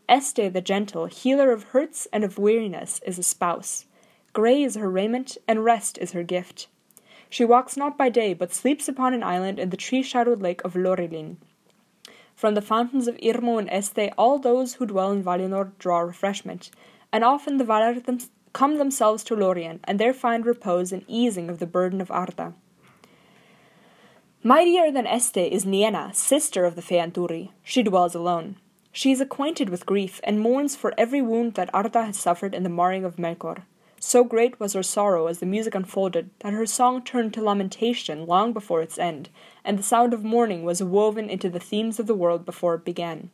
Este 0.08 0.52
the 0.52 0.60
Gentle, 0.60 1.06
healer 1.06 1.50
of 1.50 1.64
hurts 1.64 2.06
and 2.12 2.24
of 2.24 2.38
weariness, 2.38 3.00
is 3.06 3.18
a 3.18 3.22
spouse. 3.22 3.86
Grey 4.32 4.62
is 4.62 4.74
her 4.74 4.90
raiment, 4.90 5.38
and 5.48 5.64
rest 5.64 5.96
is 5.98 6.12
her 6.12 6.22
gift. 6.22 6.68
She 7.30 7.44
walks 7.44 7.76
not 7.76 7.96
by 7.96 8.10
day, 8.10 8.34
but 8.34 8.52
sleeps 8.52 8.88
upon 8.88 9.14
an 9.14 9.22
island 9.22 9.58
in 9.58 9.70
the 9.70 9.76
tree 9.76 10.02
shadowed 10.02 10.42
lake 10.42 10.62
of 10.64 10.74
Lorellin. 10.74 11.36
From 12.34 12.54
the 12.54 12.62
fountains 12.62 13.08
of 13.08 13.16
Irmo 13.16 13.58
and 13.58 13.70
Este, 13.70 14.12
all 14.18 14.38
those 14.38 14.74
who 14.74 14.86
dwell 14.86 15.12
in 15.12 15.22
Valinor 15.22 15.72
draw 15.78 16.00
refreshment, 16.00 16.70
and 17.12 17.24
often 17.24 17.56
the 17.56 17.64
Valar 17.64 18.04
them- 18.04 18.18
come 18.52 18.78
themselves 18.78 19.24
to 19.24 19.34
Lorien, 19.34 19.80
and 19.84 19.98
there 19.98 20.12
find 20.12 20.44
repose 20.44 20.92
and 20.92 21.04
easing 21.08 21.48
of 21.48 21.60
the 21.60 21.66
burden 21.66 22.00
of 22.00 22.10
Arda. 22.10 22.54
Mightier 24.42 24.92
than 24.92 25.06
Este 25.06 25.38
is 25.38 25.64
Nienna, 25.64 26.14
sister 26.14 26.64
of 26.64 26.76
the 26.76 26.82
Feanturi. 26.82 27.50
She 27.62 27.82
dwells 27.82 28.14
alone. 28.14 28.56
She 28.96 29.10
is 29.10 29.20
acquainted 29.20 29.70
with 29.70 29.86
grief, 29.86 30.20
and 30.22 30.38
mourns 30.38 30.76
for 30.76 30.94
every 30.96 31.20
wound 31.20 31.54
that 31.54 31.68
Arda 31.74 32.04
has 32.04 32.16
suffered 32.16 32.54
in 32.54 32.62
the 32.62 32.68
marring 32.68 33.04
of 33.04 33.16
Melkor. 33.16 33.64
So 33.98 34.22
great 34.22 34.60
was 34.60 34.74
her 34.74 34.84
sorrow 34.84 35.26
as 35.26 35.40
the 35.40 35.46
music 35.46 35.74
unfolded 35.74 36.30
that 36.38 36.52
her 36.52 36.64
song 36.64 37.02
turned 37.02 37.34
to 37.34 37.42
lamentation 37.42 38.24
long 38.24 38.52
before 38.52 38.82
its 38.82 38.96
end, 38.96 39.30
and 39.64 39.76
the 39.76 39.82
sound 39.82 40.14
of 40.14 40.22
mourning 40.22 40.62
was 40.62 40.80
woven 40.80 41.28
into 41.28 41.50
the 41.50 41.58
themes 41.58 41.98
of 41.98 42.06
the 42.06 42.14
world 42.14 42.46
before 42.46 42.76
it 42.76 42.84
began. 42.84 43.30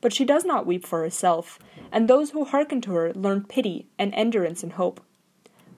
But 0.00 0.12
she 0.12 0.24
does 0.24 0.44
not 0.44 0.66
weep 0.66 0.86
for 0.86 1.00
herself, 1.00 1.58
and 1.90 2.06
those 2.06 2.30
who 2.30 2.44
hearken 2.44 2.80
to 2.82 2.92
her 2.92 3.12
learn 3.12 3.42
pity 3.42 3.86
and 3.98 4.14
endurance 4.14 4.62
and 4.62 4.74
hope. 4.74 5.00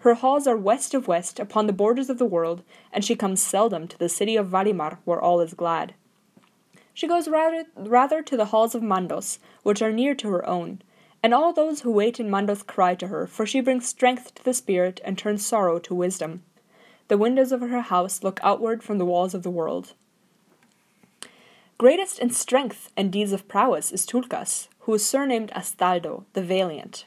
Her 0.00 0.12
halls 0.12 0.46
are 0.46 0.54
west 0.54 0.92
of 0.92 1.08
west 1.08 1.40
upon 1.40 1.66
the 1.66 1.72
borders 1.72 2.10
of 2.10 2.18
the 2.18 2.26
world, 2.26 2.62
and 2.92 3.02
she 3.02 3.16
comes 3.16 3.40
seldom 3.40 3.88
to 3.88 3.98
the 3.98 4.10
city 4.10 4.36
of 4.36 4.48
Valimar 4.48 4.98
where 5.06 5.18
all 5.18 5.40
is 5.40 5.54
glad. 5.54 5.94
She 6.94 7.08
goes 7.08 7.28
rather, 7.28 7.66
rather 7.76 8.22
to 8.22 8.36
the 8.36 8.46
halls 8.46 8.74
of 8.74 8.82
Mandos, 8.82 9.38
which 9.64 9.82
are 9.82 9.92
near 9.92 10.14
to 10.14 10.28
her 10.30 10.48
own, 10.48 10.80
and 11.22 11.34
all 11.34 11.52
those 11.52 11.80
who 11.80 11.90
wait 11.90 12.20
in 12.20 12.30
Mandos 12.30 12.64
cry 12.64 12.94
to 12.94 13.08
her, 13.08 13.26
for 13.26 13.44
she 13.44 13.60
brings 13.60 13.88
strength 13.88 14.34
to 14.36 14.44
the 14.44 14.54
spirit 14.54 15.00
and 15.04 15.18
turns 15.18 15.44
sorrow 15.44 15.78
to 15.80 15.94
wisdom. 15.94 16.44
The 17.08 17.18
windows 17.18 17.50
of 17.50 17.60
her 17.60 17.80
house 17.80 18.22
look 18.22 18.38
outward 18.42 18.82
from 18.82 18.98
the 18.98 19.04
walls 19.04 19.34
of 19.34 19.42
the 19.42 19.50
world. 19.50 19.94
Greatest 21.76 22.20
in 22.20 22.30
strength 22.30 22.92
and 22.96 23.10
deeds 23.10 23.32
of 23.32 23.48
prowess 23.48 23.90
is 23.90 24.06
Tulkas, 24.06 24.68
who 24.80 24.94
is 24.94 25.04
surnamed 25.04 25.50
Astaldo, 25.50 26.24
the 26.34 26.42
Valiant. 26.42 27.06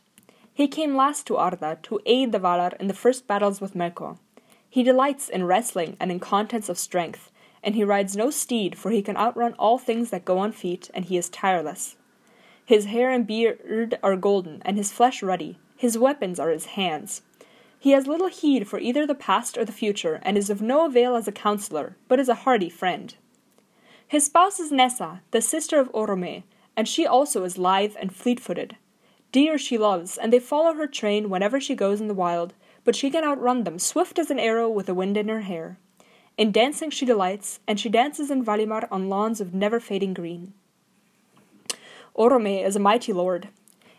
He 0.54 0.68
came 0.68 0.96
last 0.96 1.26
to 1.28 1.38
Arda 1.38 1.80
to 1.84 2.02
aid 2.06 2.32
the 2.32 2.40
Valar 2.40 2.76
in 2.80 2.88
the 2.88 2.94
first 2.94 3.28
battles 3.28 3.62
with 3.62 3.76
Melkor. 3.76 4.18
He 4.70 4.84
delights 4.84 5.30
in 5.30 5.46
wrestling 5.46 5.96
and 6.00 6.12
in 6.12 6.20
contests 6.20 6.68
of 6.68 6.78
strength, 6.78 7.32
and 7.64 7.76
he 7.76 7.84
rides 7.84 8.16
no 8.16 8.30
steed, 8.30 8.78
for 8.78 8.92
he 8.92 9.02
can 9.02 9.18
outrun 9.18 9.54
all 9.54 9.78
things 9.78 10.10
that 10.10 10.26
go 10.26 10.38
on 10.38 10.52
feet, 10.52 10.90
and 10.94 11.06
he 11.06 11.18
is 11.18 11.30
tireless. 11.30 11.96
His 12.66 12.86
hair 12.86 13.10
and 13.10 13.26
beard 13.26 13.98
are 14.04 14.16
golden, 14.16 14.62
and 14.66 14.78
his 14.78 14.92
flesh 14.92 15.24
ruddy. 15.24 15.58
His 15.76 15.98
weapons 15.98 16.40
are 16.40 16.50
his 16.50 16.66
hands. 16.66 17.22
He 17.80 17.92
has 17.92 18.08
little 18.08 18.28
heed 18.28 18.68
for 18.68 18.80
either 18.80 19.06
the 19.06 19.16
past 19.16 19.58
or 19.58 19.64
the 19.64 19.72
future, 19.72 20.20
and 20.24 20.38
is 20.38 20.50
of 20.50 20.62
no 20.62 20.86
avail 20.86 21.16
as 21.16 21.28
a 21.28 21.32
counselor, 21.32 21.96
but 22.08 22.20
is 22.20 22.30
a 22.30 22.36
hardy 22.36 22.70
friend. 22.70 23.16
His 24.08 24.26
spouse 24.26 24.60
is 24.60 24.72
Nessa, 24.72 25.22
the 25.32 25.42
sister 25.42 25.80
of 25.80 25.92
Orome, 25.92 26.44
and 26.76 26.88
she 26.88 27.06
also 27.06 27.44
is 27.44 27.58
lithe 27.58 27.96
and 28.00 28.16
fleet 28.16 28.40
footed. 28.40 28.78
Deer 29.32 29.58
she 29.58 29.78
loves, 29.78 30.18
and 30.18 30.32
they 30.32 30.40
follow 30.40 30.74
her 30.74 30.88
train 30.88 31.30
whenever 31.30 31.60
she 31.60 31.76
goes 31.76 32.00
in 32.00 32.08
the 32.08 32.14
wild, 32.14 32.54
but 32.84 32.96
she 32.96 33.10
can 33.10 33.24
outrun 33.24 33.64
them, 33.66 33.78
swift 33.78 34.18
as 34.18 34.32
an 34.32 34.40
arrow 34.40 34.70
with 34.70 34.86
the 34.86 34.94
wind 34.94 35.18
in 35.18 35.28
her 35.28 35.42
hair. 35.42 35.78
In 36.38 36.52
dancing 36.52 36.92
she 36.92 37.04
delights, 37.04 37.60
and 37.68 37.80
she 37.80 37.90
dances 37.90 38.30
in 38.30 38.46
Valimar 38.46 38.88
on 38.92 39.10
lawns 39.10 39.42
of 39.42 39.56
never 39.56 39.80
fading 39.80 40.14
green. 40.14 40.54
Orome 42.16 42.64
is 42.64 42.76
a 42.76 42.80
mighty 42.80 43.12
lord. 43.12 43.50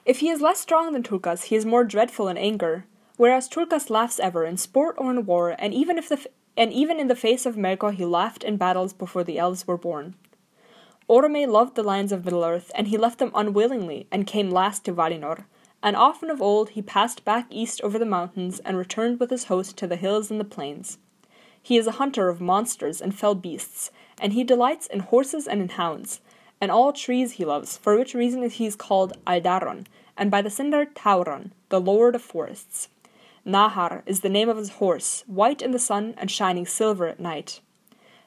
If 0.04 0.20
he 0.20 0.30
is 0.30 0.40
less 0.40 0.60
strong 0.60 0.92
than 0.92 1.02
Tulkas, 1.02 1.44
he 1.44 1.56
is 1.56 1.66
more 1.66 1.82
dreadful 1.82 2.28
in 2.28 2.38
anger, 2.38 2.84
whereas 3.16 3.48
Tulkas 3.48 3.90
laughs 3.90 4.20
ever 4.20 4.44
in 4.44 4.56
sport 4.56 4.94
or 4.98 5.10
in 5.10 5.26
war, 5.26 5.56
and 5.58 5.74
even 5.74 5.98
if 5.98 6.08
the 6.08 6.14
f- 6.14 6.26
and 6.56 6.72
even 6.72 7.00
in 7.00 7.08
the 7.08 7.16
face 7.16 7.44
of 7.44 7.56
Melkor 7.56 7.92
he 7.92 8.04
laughed 8.04 8.44
in 8.44 8.56
battles 8.56 8.92
before 8.92 9.24
the 9.24 9.38
elves 9.38 9.66
were 9.66 9.76
born. 9.76 10.14
Orome 11.08 11.48
loved 11.48 11.74
the 11.74 11.82
lands 11.82 12.12
of 12.12 12.24
Middle 12.24 12.44
Earth, 12.44 12.70
and 12.74 12.86
he 12.86 12.96
left 12.96 13.18
them 13.18 13.32
unwillingly 13.34 14.06
and 14.12 14.26
came 14.26 14.50
last 14.50 14.84
to 14.84 14.92
Valinor, 14.92 15.44
and 15.82 15.96
often 15.96 16.30
of 16.30 16.40
old 16.40 16.70
he 16.70 16.82
passed 16.82 17.24
back 17.24 17.46
east 17.50 17.80
over 17.82 17.98
the 17.98 18.04
mountains 18.04 18.60
and 18.60 18.76
returned 18.76 19.18
with 19.18 19.30
his 19.30 19.44
host 19.44 19.76
to 19.76 19.88
the 19.88 19.96
hills 19.96 20.30
and 20.30 20.38
the 20.38 20.44
plains. 20.44 20.98
He 21.68 21.76
is 21.76 21.86
a 21.86 22.00
hunter 22.00 22.30
of 22.30 22.40
monsters 22.40 22.98
and 23.02 23.14
fell 23.14 23.34
beasts, 23.34 23.90
and 24.18 24.32
he 24.32 24.42
delights 24.42 24.86
in 24.86 25.00
horses 25.00 25.46
and 25.46 25.60
in 25.60 25.68
hounds, 25.68 26.22
and 26.62 26.70
all 26.70 26.94
trees 26.94 27.32
he 27.32 27.44
loves, 27.44 27.76
for 27.76 27.94
which 27.94 28.14
reason 28.14 28.48
he 28.48 28.64
is 28.64 28.74
called 28.74 29.18
Aldaron, 29.26 29.84
and 30.16 30.30
by 30.30 30.40
the 30.40 30.48
Sindar 30.48 30.86
Tauron, 30.86 31.50
the 31.68 31.78
lord 31.78 32.14
of 32.14 32.22
forests. 32.22 32.88
Nahar 33.46 34.00
is 34.06 34.20
the 34.20 34.30
name 34.30 34.48
of 34.48 34.56
his 34.56 34.80
horse, 34.80 35.24
white 35.26 35.60
in 35.60 35.72
the 35.72 35.78
sun 35.78 36.14
and 36.16 36.30
shining 36.30 36.64
silver 36.64 37.06
at 37.06 37.20
night. 37.20 37.60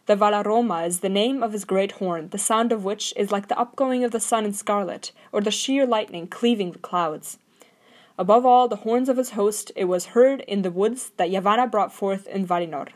The 0.05 0.15
Valaroma 0.15 0.85
is 0.85 0.99
the 0.99 1.09
name 1.09 1.41
of 1.41 1.53
his 1.53 1.65
great 1.65 1.93
horn, 1.93 2.29
the 2.29 2.37
sound 2.37 2.71
of 2.71 2.85
which 2.85 3.11
is 3.17 3.31
like 3.31 3.47
the 3.47 3.55
upgoing 3.55 4.05
of 4.05 4.11
the 4.11 4.19
sun 4.19 4.45
in 4.45 4.53
scarlet, 4.53 5.11
or 5.31 5.41
the 5.41 5.49
sheer 5.49 5.87
lightning 5.87 6.27
cleaving 6.27 6.73
the 6.73 6.77
clouds. 6.77 7.39
Above 8.19 8.45
all 8.45 8.67
the 8.67 8.83
horns 8.85 9.09
of 9.09 9.17
his 9.17 9.31
host, 9.31 9.71
it 9.75 9.85
was 9.85 10.13
heard 10.13 10.41
in 10.41 10.61
the 10.61 10.69
woods 10.69 11.11
that 11.17 11.31
Yavanna 11.31 11.71
brought 11.71 11.91
forth 11.91 12.27
in 12.27 12.45
Valinor. 12.45 12.89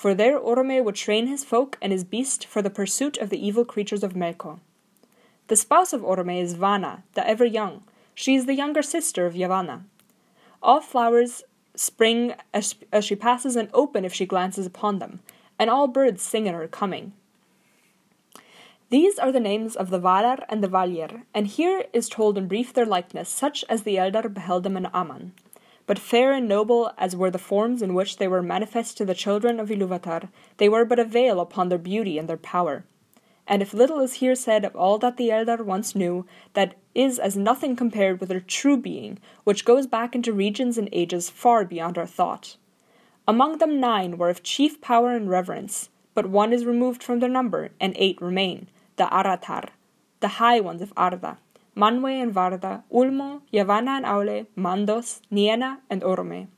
For 0.00 0.14
there 0.14 0.40
Orome 0.40 0.82
would 0.82 0.94
train 0.94 1.26
his 1.26 1.44
folk 1.44 1.76
and 1.82 1.92
his 1.92 2.04
beast 2.04 2.46
for 2.46 2.62
the 2.62 2.70
pursuit 2.70 3.18
of 3.18 3.28
the 3.28 3.46
evil 3.46 3.66
creatures 3.66 4.02
of 4.02 4.14
Melkor. 4.14 4.58
The 5.48 5.56
spouse 5.56 5.92
of 5.92 6.00
Orome 6.00 6.40
is 6.40 6.54
Vana, 6.54 7.02
the 7.12 7.28
ever 7.28 7.44
young. 7.44 7.82
She 8.14 8.34
is 8.34 8.46
the 8.46 8.54
younger 8.54 8.80
sister 8.80 9.26
of 9.26 9.34
Yavanna. 9.34 9.82
All 10.62 10.80
flowers 10.80 11.42
spring 11.74 12.32
as, 12.54 12.76
as 12.90 13.04
she 13.04 13.14
passes 13.14 13.56
and 13.56 13.68
open 13.74 14.06
if 14.06 14.14
she 14.14 14.24
glances 14.24 14.64
upon 14.64 15.00
them, 15.00 15.20
and 15.58 15.68
all 15.68 15.86
birds 15.86 16.22
sing 16.22 16.48
at 16.48 16.54
her 16.54 16.66
coming. 16.66 17.12
These 18.88 19.18
are 19.18 19.30
the 19.30 19.38
names 19.38 19.76
of 19.76 19.90
the 19.90 20.00
Valar 20.00 20.46
and 20.48 20.64
the 20.64 20.68
Valier, 20.68 21.24
and 21.34 21.46
here 21.46 21.84
is 21.92 22.08
told 22.08 22.38
in 22.38 22.48
brief 22.48 22.72
their 22.72 22.86
likeness, 22.86 23.28
such 23.28 23.66
as 23.68 23.82
the 23.82 23.96
Eldar 23.96 24.32
beheld 24.32 24.62
them 24.62 24.78
in 24.78 24.86
Aman. 24.86 25.34
But 25.90 25.98
fair 25.98 26.32
and 26.32 26.46
noble 26.46 26.92
as 26.96 27.16
were 27.16 27.32
the 27.32 27.38
forms 27.38 27.82
in 27.82 27.94
which 27.94 28.18
they 28.18 28.28
were 28.28 28.44
manifest 28.44 28.96
to 28.98 29.04
the 29.04 29.12
children 29.12 29.58
of 29.58 29.70
Iluvatar, 29.70 30.28
they 30.58 30.68
were 30.68 30.84
but 30.84 31.00
a 31.00 31.04
veil 31.04 31.40
upon 31.40 31.68
their 31.68 31.78
beauty 31.78 32.16
and 32.16 32.28
their 32.28 32.36
power. 32.36 32.84
And 33.44 33.60
if 33.60 33.74
little 33.74 33.98
is 33.98 34.12
here 34.22 34.36
said 34.36 34.64
of 34.64 34.76
all 34.76 34.98
that 34.98 35.16
the 35.16 35.30
Eldar 35.30 35.64
once 35.64 35.96
knew, 35.96 36.26
that 36.52 36.76
is 36.94 37.18
as 37.18 37.36
nothing 37.36 37.74
compared 37.74 38.20
with 38.20 38.28
their 38.28 38.38
true 38.38 38.76
being, 38.76 39.18
which 39.42 39.64
goes 39.64 39.88
back 39.88 40.14
into 40.14 40.32
regions 40.32 40.78
and 40.78 40.88
ages 40.92 41.28
far 41.28 41.64
beyond 41.64 41.98
our 41.98 42.06
thought. 42.06 42.56
Among 43.26 43.58
them 43.58 43.80
nine 43.80 44.16
were 44.16 44.30
of 44.30 44.44
chief 44.44 44.80
power 44.80 45.16
and 45.16 45.28
reverence, 45.28 45.88
but 46.14 46.30
one 46.30 46.52
is 46.52 46.64
removed 46.64 47.02
from 47.02 47.18
their 47.18 47.28
number, 47.28 47.70
and 47.80 47.94
eight 47.96 48.22
remain, 48.22 48.68
the 48.94 49.06
Aratar, 49.06 49.70
the 50.20 50.38
high 50.38 50.60
ones 50.60 50.82
of 50.82 50.92
Arda, 50.96 51.38
Manwe 51.80 52.22
and 52.22 52.34
Varda, 52.34 52.82
Ulmo, 52.92 53.40
Yavanna 53.54 53.96
and 53.96 54.04
Aule, 54.04 54.46
Mandos, 54.54 55.20
Nienna, 55.32 55.78
and 55.88 56.02
Orome. 56.02 56.48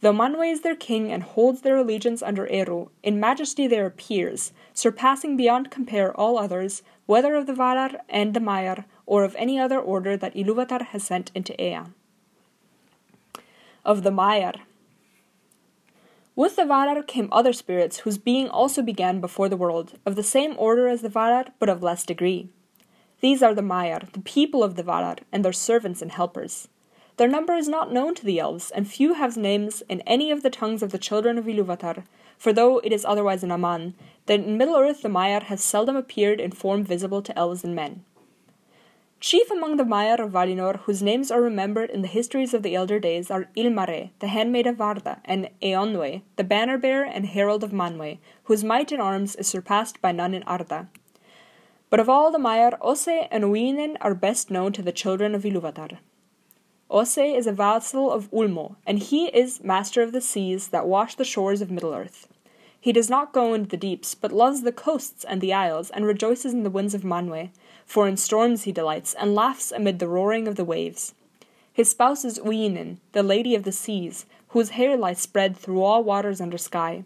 Though 0.00 0.14
Manwe 0.14 0.50
is 0.50 0.62
their 0.62 0.74
king 0.74 1.12
and 1.12 1.22
holds 1.22 1.60
their 1.60 1.76
allegiance 1.76 2.22
under 2.22 2.46
Eru, 2.46 2.88
in 3.02 3.20
majesty 3.20 3.66
they 3.66 3.78
are 3.78 3.90
peers, 3.90 4.52
surpassing 4.72 5.36
beyond 5.36 5.70
compare 5.70 6.16
all 6.16 6.38
others, 6.38 6.82
whether 7.04 7.34
of 7.34 7.46
the 7.46 7.52
Valar 7.52 7.96
and 8.08 8.32
the 8.32 8.40
Maiar, 8.40 8.86
or 9.04 9.22
of 9.24 9.36
any 9.36 9.58
other 9.58 9.78
order 9.78 10.16
that 10.16 10.34
Iluvatar 10.34 10.82
has 10.86 11.02
sent 11.02 11.30
into 11.34 11.52
Ea. 11.62 11.82
Of 13.84 14.02
the 14.02 14.10
Maiar. 14.10 14.60
With 16.34 16.56
the 16.56 16.62
Valar 16.62 17.06
came 17.06 17.28
other 17.30 17.52
spirits 17.52 17.98
whose 17.98 18.16
being 18.16 18.48
also 18.48 18.80
began 18.80 19.20
before 19.20 19.50
the 19.50 19.58
world, 19.58 19.98
of 20.06 20.16
the 20.16 20.22
same 20.22 20.54
order 20.56 20.88
as 20.88 21.02
the 21.02 21.10
Valar, 21.10 21.48
but 21.58 21.68
of 21.68 21.82
less 21.82 22.06
degree. 22.06 22.48
These 23.20 23.42
are 23.42 23.54
the 23.54 23.62
Maiar, 23.62 24.10
the 24.12 24.20
people 24.20 24.62
of 24.62 24.76
the 24.76 24.84
Valar, 24.84 25.18
and 25.32 25.44
their 25.44 25.52
servants 25.52 26.02
and 26.02 26.12
helpers. 26.12 26.68
Their 27.16 27.26
number 27.26 27.54
is 27.54 27.68
not 27.68 27.92
known 27.92 28.14
to 28.14 28.24
the 28.24 28.38
elves, 28.38 28.70
and 28.70 28.86
few 28.86 29.14
have 29.14 29.36
names 29.36 29.82
in 29.88 30.02
any 30.02 30.30
of 30.30 30.44
the 30.44 30.50
tongues 30.50 30.84
of 30.84 30.92
the 30.92 30.98
children 30.98 31.36
of 31.36 31.46
Iluvatar, 31.46 32.04
for 32.38 32.52
though 32.52 32.78
it 32.78 32.92
is 32.92 33.04
otherwise 33.04 33.42
in 33.42 33.50
Aman, 33.50 33.94
that 34.26 34.38
in 34.38 34.56
Middle 34.56 34.76
Earth 34.76 35.02
the 35.02 35.08
Maiar 35.08 35.42
has 35.44 35.64
seldom 35.64 35.96
appeared 35.96 36.40
in 36.40 36.52
form 36.52 36.84
visible 36.84 37.20
to 37.22 37.36
elves 37.36 37.64
and 37.64 37.74
men. 37.74 38.04
Chief 39.18 39.50
among 39.50 39.78
the 39.78 39.82
Maiar 39.82 40.20
of 40.20 40.30
Valinor, 40.30 40.78
whose 40.82 41.02
names 41.02 41.32
are 41.32 41.42
remembered 41.42 41.90
in 41.90 42.02
the 42.02 42.08
histories 42.08 42.54
of 42.54 42.62
the 42.62 42.76
elder 42.76 43.00
days, 43.00 43.32
are 43.32 43.48
Ilmare, 43.56 44.10
the 44.20 44.28
handmaid 44.28 44.68
of 44.68 44.76
Varda, 44.76 45.18
and 45.24 45.50
Eonwe, 45.60 46.22
the 46.36 46.44
banner 46.44 46.78
bearer 46.78 47.04
and 47.04 47.26
herald 47.26 47.64
of 47.64 47.72
Manwe, 47.72 48.18
whose 48.44 48.62
might 48.62 48.92
in 48.92 49.00
arms 49.00 49.34
is 49.34 49.48
surpassed 49.48 50.00
by 50.00 50.12
none 50.12 50.34
in 50.34 50.44
Arda. 50.44 50.86
But 51.90 52.00
of 52.00 52.08
all 52.08 52.30
the 52.30 52.38
Maiar, 52.38 52.76
Ose 52.82 53.26
and 53.30 53.44
Uinen 53.44 53.96
are 54.02 54.14
best 54.14 54.50
known 54.50 54.72
to 54.72 54.82
the 54.82 54.92
children 54.92 55.34
of 55.34 55.42
Iluvatar. 55.42 55.98
Ose 56.90 57.18
is 57.18 57.46
a 57.46 57.52
vassal 57.52 58.12
of 58.12 58.30
Ulmo, 58.30 58.76
and 58.86 58.98
he 58.98 59.28
is 59.28 59.64
master 59.64 60.02
of 60.02 60.12
the 60.12 60.20
seas 60.20 60.68
that 60.68 60.86
wash 60.86 61.14
the 61.14 61.24
shores 61.24 61.62
of 61.62 61.70
Middle 61.70 61.94
Earth. 61.94 62.28
He 62.78 62.92
does 62.92 63.08
not 63.08 63.32
go 63.32 63.54
into 63.54 63.70
the 63.70 63.76
deeps, 63.76 64.14
but 64.14 64.32
loves 64.32 64.62
the 64.62 64.72
coasts 64.72 65.24
and 65.24 65.40
the 65.40 65.52
isles, 65.52 65.90
and 65.90 66.04
rejoices 66.04 66.52
in 66.52 66.62
the 66.62 66.70
winds 66.70 66.94
of 66.94 67.02
Manwe, 67.02 67.50
for 67.86 68.06
in 68.06 68.16
storms 68.16 68.64
he 68.64 68.72
delights, 68.72 69.14
and 69.14 69.34
laughs 69.34 69.72
amid 69.72 69.98
the 69.98 70.08
roaring 70.08 70.46
of 70.46 70.56
the 70.56 70.64
waves. 70.64 71.14
His 71.72 71.90
spouse 71.90 72.24
is 72.24 72.38
Uinen, 72.38 72.98
the 73.12 73.22
lady 73.22 73.54
of 73.54 73.64
the 73.64 73.72
seas, 73.72 74.26
whose 74.48 74.70
hair 74.70 74.96
lies 74.96 75.20
spread 75.20 75.56
through 75.56 75.82
all 75.82 76.04
waters 76.04 76.40
under 76.40 76.58
sky. 76.58 77.04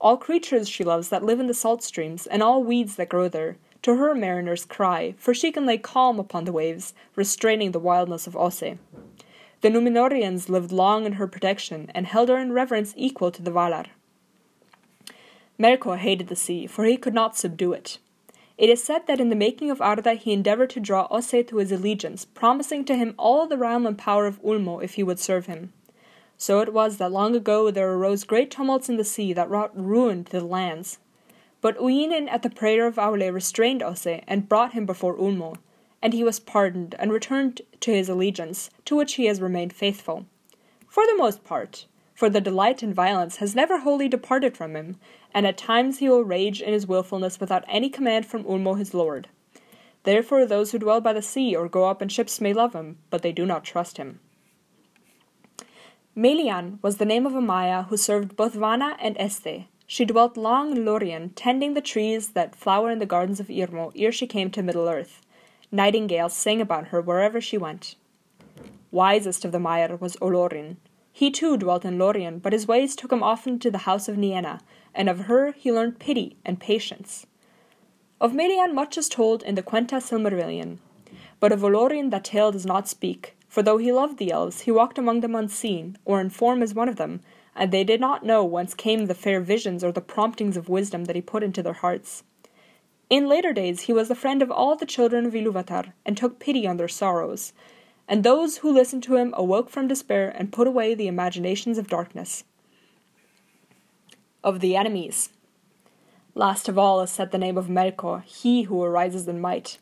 All 0.00 0.16
creatures 0.16 0.68
she 0.68 0.82
loves 0.82 1.08
that 1.08 1.24
live 1.24 1.38
in 1.38 1.46
the 1.46 1.54
salt 1.54 1.82
streams, 1.82 2.26
and 2.26 2.42
all 2.42 2.64
weeds 2.64 2.96
that 2.96 3.08
grow 3.08 3.28
there, 3.28 3.56
to 3.82 3.96
her 3.96 4.14
mariners 4.14 4.64
cry, 4.64 5.14
for 5.18 5.34
she 5.34 5.52
can 5.52 5.66
lay 5.66 5.78
calm 5.78 6.18
upon 6.18 6.44
the 6.44 6.52
waves, 6.52 6.94
restraining 7.16 7.72
the 7.72 7.78
wildness 7.78 8.26
of 8.26 8.36
Ose. 8.36 8.78
The 9.60 9.68
Numenoreans 9.68 10.48
lived 10.48 10.72
long 10.72 11.04
in 11.04 11.14
her 11.14 11.26
protection, 11.26 11.90
and 11.94 12.06
held 12.06 12.28
her 12.28 12.38
in 12.38 12.52
reverence 12.52 12.94
equal 12.96 13.30
to 13.30 13.42
the 13.42 13.50
Valar. 13.50 13.86
Melkor 15.58 15.98
hated 15.98 16.28
the 16.28 16.36
sea, 16.36 16.66
for 16.66 16.84
he 16.84 16.96
could 16.96 17.14
not 17.14 17.36
subdue 17.36 17.72
it. 17.72 17.98
It 18.58 18.68
is 18.68 18.82
said 18.82 19.06
that 19.06 19.20
in 19.20 19.28
the 19.28 19.36
making 19.36 19.70
of 19.70 19.80
Arda 19.80 20.14
he 20.14 20.32
endeavored 20.32 20.70
to 20.70 20.80
draw 20.80 21.06
Ose 21.10 21.30
to 21.30 21.56
his 21.56 21.72
allegiance, 21.72 22.24
promising 22.24 22.84
to 22.84 22.96
him 22.96 23.14
all 23.16 23.46
the 23.46 23.56
realm 23.56 23.86
and 23.86 23.98
power 23.98 24.26
of 24.26 24.42
Ulmo 24.42 24.82
if 24.82 24.94
he 24.94 25.02
would 25.02 25.18
serve 25.18 25.46
him. 25.46 25.72
So 26.36 26.60
it 26.60 26.72
was 26.72 26.96
that 26.96 27.12
long 27.12 27.36
ago 27.36 27.70
there 27.70 27.92
arose 27.92 28.24
great 28.24 28.50
tumults 28.50 28.88
in 28.88 28.96
the 28.96 29.04
sea 29.04 29.32
that 29.32 29.48
wrought 29.48 29.70
ruin 29.76 30.24
to 30.24 30.32
the 30.32 30.44
lands, 30.44 30.98
but 31.62 31.78
Uinen 31.78 32.28
at 32.28 32.42
the 32.42 32.50
prayer 32.50 32.86
of 32.86 32.96
Aule 32.96 33.32
restrained 33.32 33.82
Ose 33.82 34.20
and 34.28 34.48
brought 34.48 34.74
him 34.74 34.84
before 34.84 35.16
Ulmo, 35.16 35.56
and 36.02 36.12
he 36.12 36.24
was 36.24 36.40
pardoned 36.40 36.94
and 36.98 37.12
returned 37.12 37.62
to 37.80 37.94
his 37.94 38.10
allegiance, 38.10 38.68
to 38.84 38.96
which 38.96 39.14
he 39.14 39.26
has 39.26 39.40
remained 39.40 39.72
faithful. 39.72 40.26
For 40.88 41.06
the 41.06 41.16
most 41.16 41.44
part, 41.44 41.86
for 42.14 42.28
the 42.28 42.40
delight 42.40 42.82
in 42.82 42.92
violence 42.92 43.36
has 43.36 43.54
never 43.54 43.78
wholly 43.78 44.08
departed 44.08 44.56
from 44.56 44.76
him, 44.76 44.96
and 45.32 45.46
at 45.46 45.56
times 45.56 45.98
he 45.98 46.08
will 46.08 46.24
rage 46.24 46.60
in 46.60 46.72
his 46.72 46.86
wilfulness 46.86 47.40
without 47.40 47.64
any 47.68 47.88
command 47.88 48.26
from 48.26 48.44
Ulmo 48.44 48.76
his 48.76 48.92
lord. 48.92 49.28
Therefore 50.02 50.44
those 50.44 50.72
who 50.72 50.78
dwell 50.78 51.00
by 51.00 51.12
the 51.12 51.22
sea 51.22 51.54
or 51.54 51.68
go 51.68 51.88
up 51.88 52.02
in 52.02 52.08
ships 52.08 52.40
may 52.40 52.52
love 52.52 52.74
him, 52.74 52.98
but 53.08 53.22
they 53.22 53.32
do 53.32 53.46
not 53.46 53.64
trust 53.64 53.96
him. 53.96 54.18
Melian 56.14 56.78
was 56.82 56.98
the 56.98 57.06
name 57.06 57.24
of 57.24 57.34
a 57.34 57.40
Maya 57.40 57.84
who 57.84 57.96
served 57.96 58.36
both 58.36 58.52
Vana 58.52 58.96
and 59.00 59.16
Este, 59.16 59.66
she 59.86 60.04
dwelt 60.04 60.36
long 60.36 60.72
in 60.72 60.84
Lorien, 60.84 61.30
tending 61.30 61.74
the 61.74 61.80
trees 61.80 62.30
that 62.30 62.56
flower 62.56 62.90
in 62.90 62.98
the 62.98 63.06
gardens 63.06 63.40
of 63.40 63.48
Irmo 63.48 63.92
ere 63.94 64.12
she 64.12 64.26
came 64.26 64.50
to 64.50 64.62
Middle 64.62 64.88
Earth. 64.88 65.20
Nightingales 65.70 66.34
sang 66.34 66.60
about 66.60 66.88
her 66.88 67.00
wherever 67.00 67.40
she 67.40 67.58
went. 67.58 67.96
Wisest 68.90 69.44
of 69.44 69.52
the 69.52 69.58
Maiar 69.58 69.98
was 70.00 70.16
Olorin. 70.16 70.76
He 71.12 71.30
too 71.30 71.56
dwelt 71.56 71.84
in 71.84 71.98
Lorien, 71.98 72.38
but 72.38 72.52
his 72.52 72.68
ways 72.68 72.96
took 72.96 73.12
him 73.12 73.22
often 73.22 73.58
to 73.58 73.70
the 73.70 73.78
house 73.78 74.08
of 74.08 74.16
Nienna, 74.16 74.60
and 74.94 75.08
of 75.08 75.20
her 75.20 75.52
he 75.52 75.72
learned 75.72 75.98
pity 75.98 76.36
and 76.44 76.60
patience. 76.60 77.26
Of 78.20 78.34
Melian 78.34 78.74
much 78.74 78.96
is 78.96 79.08
told 79.08 79.42
in 79.42 79.56
the 79.56 79.62
Quenta 79.62 79.96
Silmarillion, 79.96 80.78
but 81.40 81.52
of 81.52 81.60
Olorin 81.60 82.10
that 82.10 82.24
tale 82.24 82.52
does 82.52 82.64
not 82.64 82.88
speak, 82.88 83.34
for 83.48 83.62
though 83.62 83.78
he 83.78 83.92
loved 83.92 84.18
the 84.18 84.30
elves, 84.30 84.60
he 84.60 84.70
walked 84.70 84.96
among 84.96 85.20
them 85.20 85.34
unseen, 85.34 85.98
or 86.04 86.20
in 86.20 86.30
form 86.30 86.62
as 86.62 86.72
one 86.72 86.88
of 86.88 86.96
them, 86.96 87.20
and 87.54 87.70
they 87.70 87.84
did 87.84 88.00
not 88.00 88.24
know 88.24 88.44
whence 88.44 88.74
came 88.74 89.06
the 89.06 89.14
fair 89.14 89.40
visions 89.40 89.84
or 89.84 89.92
the 89.92 90.00
promptings 90.00 90.56
of 90.56 90.68
wisdom 90.68 91.04
that 91.04 91.16
he 91.16 91.22
put 91.22 91.42
into 91.42 91.62
their 91.62 91.72
hearts. 91.72 92.22
In 93.10 93.28
later 93.28 93.52
days 93.52 93.82
he 93.82 93.92
was 93.92 94.08
the 94.08 94.14
friend 94.14 94.40
of 94.40 94.50
all 94.50 94.74
the 94.74 94.86
children 94.86 95.26
of 95.26 95.34
Iluvatar, 95.34 95.92
and 96.06 96.16
took 96.16 96.38
pity 96.38 96.66
on 96.66 96.78
their 96.78 96.88
sorrows, 96.88 97.52
and 98.08 98.24
those 98.24 98.58
who 98.58 98.72
listened 98.72 99.02
to 99.04 99.16
him 99.16 99.34
awoke 99.36 99.68
from 99.68 99.86
despair 99.86 100.30
and 100.36 100.52
put 100.52 100.66
away 100.66 100.94
the 100.94 101.08
imaginations 101.08 101.78
of 101.78 101.88
darkness. 101.88 102.44
Of 104.42 104.60
the 104.60 104.76
enemies. 104.76 105.30
Last 106.34 106.68
of 106.68 106.78
all 106.78 107.02
is 107.02 107.10
set 107.10 107.30
the 107.30 107.38
name 107.38 107.58
of 107.58 107.68
Melkor, 107.68 108.24
he 108.24 108.62
who 108.62 108.82
arises 108.82 109.28
in 109.28 109.40
might. 109.40 109.78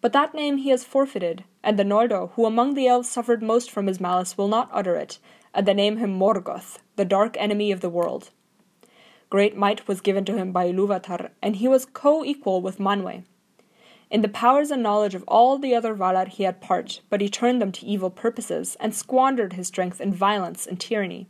But 0.00 0.12
that 0.12 0.34
name 0.34 0.58
he 0.58 0.70
has 0.70 0.84
forfeited, 0.84 1.44
and 1.62 1.78
the 1.78 1.84
Noldor, 1.84 2.32
who 2.32 2.44
among 2.44 2.74
the 2.74 2.88
elves 2.88 3.08
suffered 3.08 3.42
most 3.42 3.70
from 3.70 3.86
his 3.86 4.00
malice, 4.00 4.36
will 4.36 4.48
not 4.48 4.68
utter 4.72 4.96
it, 4.96 5.18
and 5.54 5.66
they 5.66 5.74
name 5.74 5.96
him 5.98 6.18
Morgoth, 6.18 6.78
the 6.96 7.04
dark 7.04 7.36
enemy 7.38 7.70
of 7.72 7.80
the 7.80 7.88
world. 7.88 8.30
Great 9.30 9.56
might 9.56 9.88
was 9.88 10.00
given 10.00 10.24
to 10.24 10.36
him 10.36 10.52
by 10.52 10.70
Iluvatar, 10.70 11.30
and 11.40 11.56
he 11.56 11.68
was 11.68 11.86
co 11.86 12.24
equal 12.24 12.60
with 12.60 12.78
Manwe. 12.78 13.24
In 14.10 14.22
the 14.22 14.28
powers 14.28 14.70
and 14.70 14.82
knowledge 14.82 15.14
of 15.14 15.24
all 15.26 15.58
the 15.58 15.74
other 15.74 15.94
Valar 15.94 16.28
he 16.28 16.42
had 16.42 16.60
part, 16.60 17.00
but 17.08 17.20
he 17.20 17.28
turned 17.28 17.60
them 17.60 17.72
to 17.72 17.86
evil 17.86 18.10
purposes, 18.10 18.76
and 18.78 18.94
squandered 18.94 19.54
his 19.54 19.68
strength 19.68 20.00
in 20.00 20.12
violence 20.12 20.66
and 20.66 20.78
tyranny. 20.78 21.26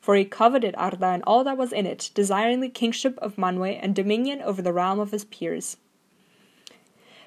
For 0.00 0.16
he 0.16 0.24
coveted 0.24 0.74
Arda 0.76 1.06
and 1.06 1.22
all 1.26 1.44
that 1.44 1.58
was 1.58 1.72
in 1.72 1.86
it, 1.86 2.10
desiring 2.14 2.60
the 2.60 2.68
kingship 2.68 3.18
of 3.18 3.36
Manwe 3.36 3.78
and 3.82 3.94
dominion 3.94 4.40
over 4.42 4.62
the 4.62 4.72
realm 4.72 4.98
of 4.98 5.10
his 5.10 5.24
peers. 5.24 5.76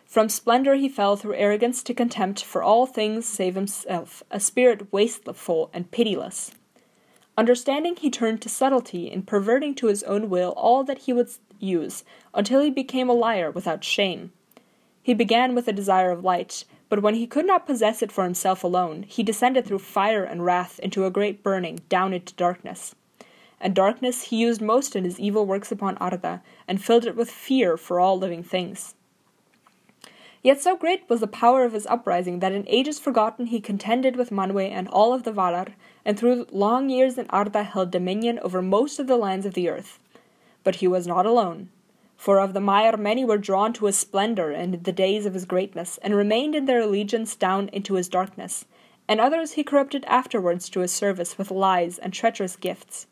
From 0.06 0.30
splendor 0.30 0.76
he 0.76 0.88
fell 0.88 1.18
through 1.18 1.36
arrogance 1.36 1.84
to 1.84 1.94
contempt 1.94 2.44
for 2.44 2.64
all 2.64 2.86
things 2.86 3.26
save 3.26 3.56
himself, 3.56 4.24
a 4.32 4.40
spirit 4.40 4.94
wasteful 4.94 5.70
and 5.74 5.92
pitiless. 5.92 6.52
Understanding, 7.38 7.98
he 7.98 8.10
turned 8.10 8.42
to 8.44 8.50
subtlety 8.50 9.12
in 9.12 9.24
perverting 9.24 9.76
to 9.76 9.88
his 9.88 10.04
own 10.04 10.30
will 10.30 10.52
all 10.52 10.86
that 10.86 11.00
he 11.00 11.12
would 11.12 11.30
use, 11.60 12.06
until 12.34 12.62
he 12.62 12.70
became 12.70 13.10
a 13.10 13.14
liar 13.14 13.52
without 13.52 13.84
shame. 13.84 14.32
He 15.04 15.14
began 15.14 15.54
with 15.54 15.68
a 15.68 15.74
desire 15.74 16.12
of 16.12 16.24
light, 16.24 16.64
but 16.88 17.02
when 17.02 17.16
he 17.16 17.28
could 17.28 17.46
not 17.46 17.68
possess 17.68 18.02
it 18.02 18.12
for 18.12 18.24
himself 18.24 18.64
alone, 18.64 19.04
he 19.04 19.22
descended 19.22 19.66
through 19.66 19.80
fire 19.80 20.24
and 20.24 20.46
wrath 20.46 20.80
into 20.80 21.06
a 21.06 21.12
great 21.12 21.44
burning, 21.44 21.82
down 21.90 22.14
into 22.14 22.34
darkness. 22.36 22.96
And 23.60 23.76
darkness 23.76 24.24
he 24.24 24.38
used 24.38 24.62
most 24.62 24.96
in 24.96 25.04
his 25.04 25.20
evil 25.20 25.46
works 25.46 25.72
upon 25.72 25.98
Arda, 25.98 26.42
and 26.68 26.82
filled 26.82 27.06
it 27.06 27.16
with 27.18 27.30
fear 27.30 27.76
for 27.76 28.00
all 28.00 28.18
living 28.18 28.44
things. 28.44 28.96
Yet 30.46 30.62
so 30.62 30.76
great 30.76 31.10
was 31.10 31.22
the 31.22 31.28
power 31.28 31.64
of 31.64 31.74
his 31.74 31.88
uprising 31.88 32.38
that 32.38 32.52
in 32.52 32.66
ages 32.68 33.00
forgotten 33.00 33.48
he 33.48 33.60
contended 33.60 34.16
with 34.16 34.30
Manwe 34.30 34.70
and 34.70 34.88
all 34.90 35.12
of 35.12 35.24
the 35.24 35.32
Valar, 35.32 35.70
and 36.06 36.20
through 36.20 36.46
long 36.52 36.88
years 36.88 37.18
in 37.18 37.26
Arda 37.32 37.64
held 37.64 37.90
dominion 37.90 38.38
over 38.38 38.62
most 38.62 39.00
of 39.00 39.08
the 39.08 39.18
lands 39.18 39.48
of 39.48 39.56
the 39.56 39.68
earth. 39.70 39.98
But 40.64 40.76
he 40.76 40.88
was 40.88 41.08
not 41.08 41.26
alone, 41.26 41.70
for 42.16 42.38
of 42.38 42.54
the 42.54 42.60
Maiar 42.60 42.96
many 42.96 43.26
were 43.26 43.40
drawn 43.40 43.74
to 43.74 43.88
his 43.88 43.98
splendour 43.98 44.52
in 44.52 44.84
the 44.84 44.92
days 44.92 45.26
of 45.26 45.34
his 45.34 45.46
greatness, 45.46 45.98
and 46.04 46.14
remained 46.14 46.54
in 46.54 46.66
their 46.66 46.82
allegiance 46.82 47.36
down 47.36 47.68
into 47.70 47.96
his 47.96 48.08
darkness, 48.08 48.66
and 49.08 49.20
others 49.20 49.54
he 49.54 49.64
corrupted 49.64 50.06
afterwards 50.06 50.70
to 50.70 50.82
his 50.82 50.92
service 50.92 51.40
with 51.40 51.50
lies 51.50 51.98
and 51.98 52.14
treacherous 52.14 52.56
gifts. 52.56 53.08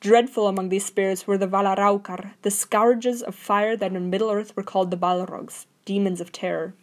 Dreadful 0.00 0.48
among 0.48 0.70
these 0.70 0.86
spirits 0.86 1.26
were 1.26 1.36
the 1.36 1.46
Valaraukar, 1.46 2.30
the 2.40 2.50
scourges 2.50 3.22
of 3.22 3.34
fire 3.34 3.76
that 3.76 3.92
in 3.92 4.08
Middle 4.08 4.30
Earth 4.30 4.56
were 4.56 4.62
called 4.62 4.90
the 4.90 4.96
Balrogs 4.96 5.66
demons 5.86 6.20
of 6.20 6.32
terror. 6.32 6.74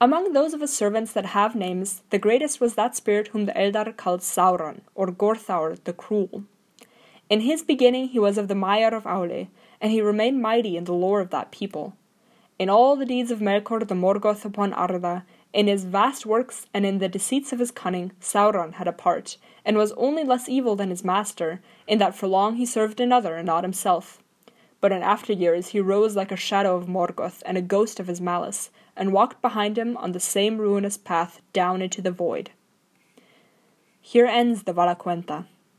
Among 0.00 0.32
those 0.32 0.54
of 0.54 0.62
his 0.62 0.72
servants 0.72 1.12
that 1.12 1.26
have 1.26 1.54
names, 1.54 2.02
the 2.08 2.18
greatest 2.18 2.58
was 2.58 2.74
that 2.74 2.96
spirit 2.96 3.28
whom 3.28 3.44
the 3.44 3.52
Eldar 3.52 3.94
called 3.94 4.22
Sauron, 4.22 4.80
or 4.94 5.08
Gorthaur 5.08 5.76
the 5.84 5.92
Cruel. 5.92 6.44
In 7.28 7.42
his 7.42 7.62
beginning 7.62 8.08
he 8.08 8.18
was 8.18 8.38
of 8.38 8.48
the 8.48 8.54
Maiar 8.54 8.94
of 8.94 9.04
Aule, 9.04 9.48
and 9.78 9.92
he 9.92 10.00
remained 10.00 10.40
mighty 10.40 10.78
in 10.78 10.84
the 10.84 10.94
lore 10.94 11.20
of 11.20 11.28
that 11.30 11.52
people. 11.52 11.92
In 12.58 12.70
all 12.70 12.96
the 12.96 13.04
deeds 13.04 13.30
of 13.30 13.40
Melkor 13.40 13.86
the 13.86 13.94
Morgoth 13.94 14.46
upon 14.46 14.72
Arda, 14.72 15.24
in 15.52 15.66
his 15.66 15.84
vast 15.84 16.24
works 16.24 16.66
and 16.72 16.86
in 16.86 16.98
the 16.98 17.08
deceits 17.08 17.52
of 17.52 17.58
his 17.58 17.70
cunning, 17.70 18.12
Sauron 18.20 18.74
had 18.74 18.88
a 18.88 18.92
part, 18.92 19.36
and 19.66 19.76
was 19.76 19.92
only 19.92 20.24
less 20.24 20.48
evil 20.48 20.76
than 20.76 20.88
his 20.88 21.04
master, 21.04 21.60
in 21.86 21.98
that 21.98 22.14
for 22.14 22.26
long 22.26 22.56
he 22.56 22.64
served 22.64 23.00
another 23.00 23.36
and 23.36 23.46
not 23.46 23.64
himself 23.64 24.22
but 24.80 24.92
in 24.92 25.02
after 25.02 25.32
years 25.32 25.68
he 25.68 25.80
rose 25.80 26.16
like 26.16 26.32
a 26.32 26.36
shadow 26.36 26.76
of 26.76 26.86
Morgoth 26.86 27.42
and 27.44 27.58
a 27.58 27.62
ghost 27.62 28.00
of 28.00 28.06
his 28.06 28.20
malice, 28.20 28.70
and 28.96 29.12
walked 29.12 29.40
behind 29.42 29.78
him 29.78 29.96
on 29.96 30.12
the 30.12 30.20
same 30.20 30.58
ruinous 30.58 30.96
path 30.96 31.40
down 31.52 31.82
into 31.82 32.02
the 32.02 32.10
void. 32.10 32.50
Here 34.00 34.26
ends 34.26 34.62
the 34.62 34.72
Valaquenta. 34.72 35.46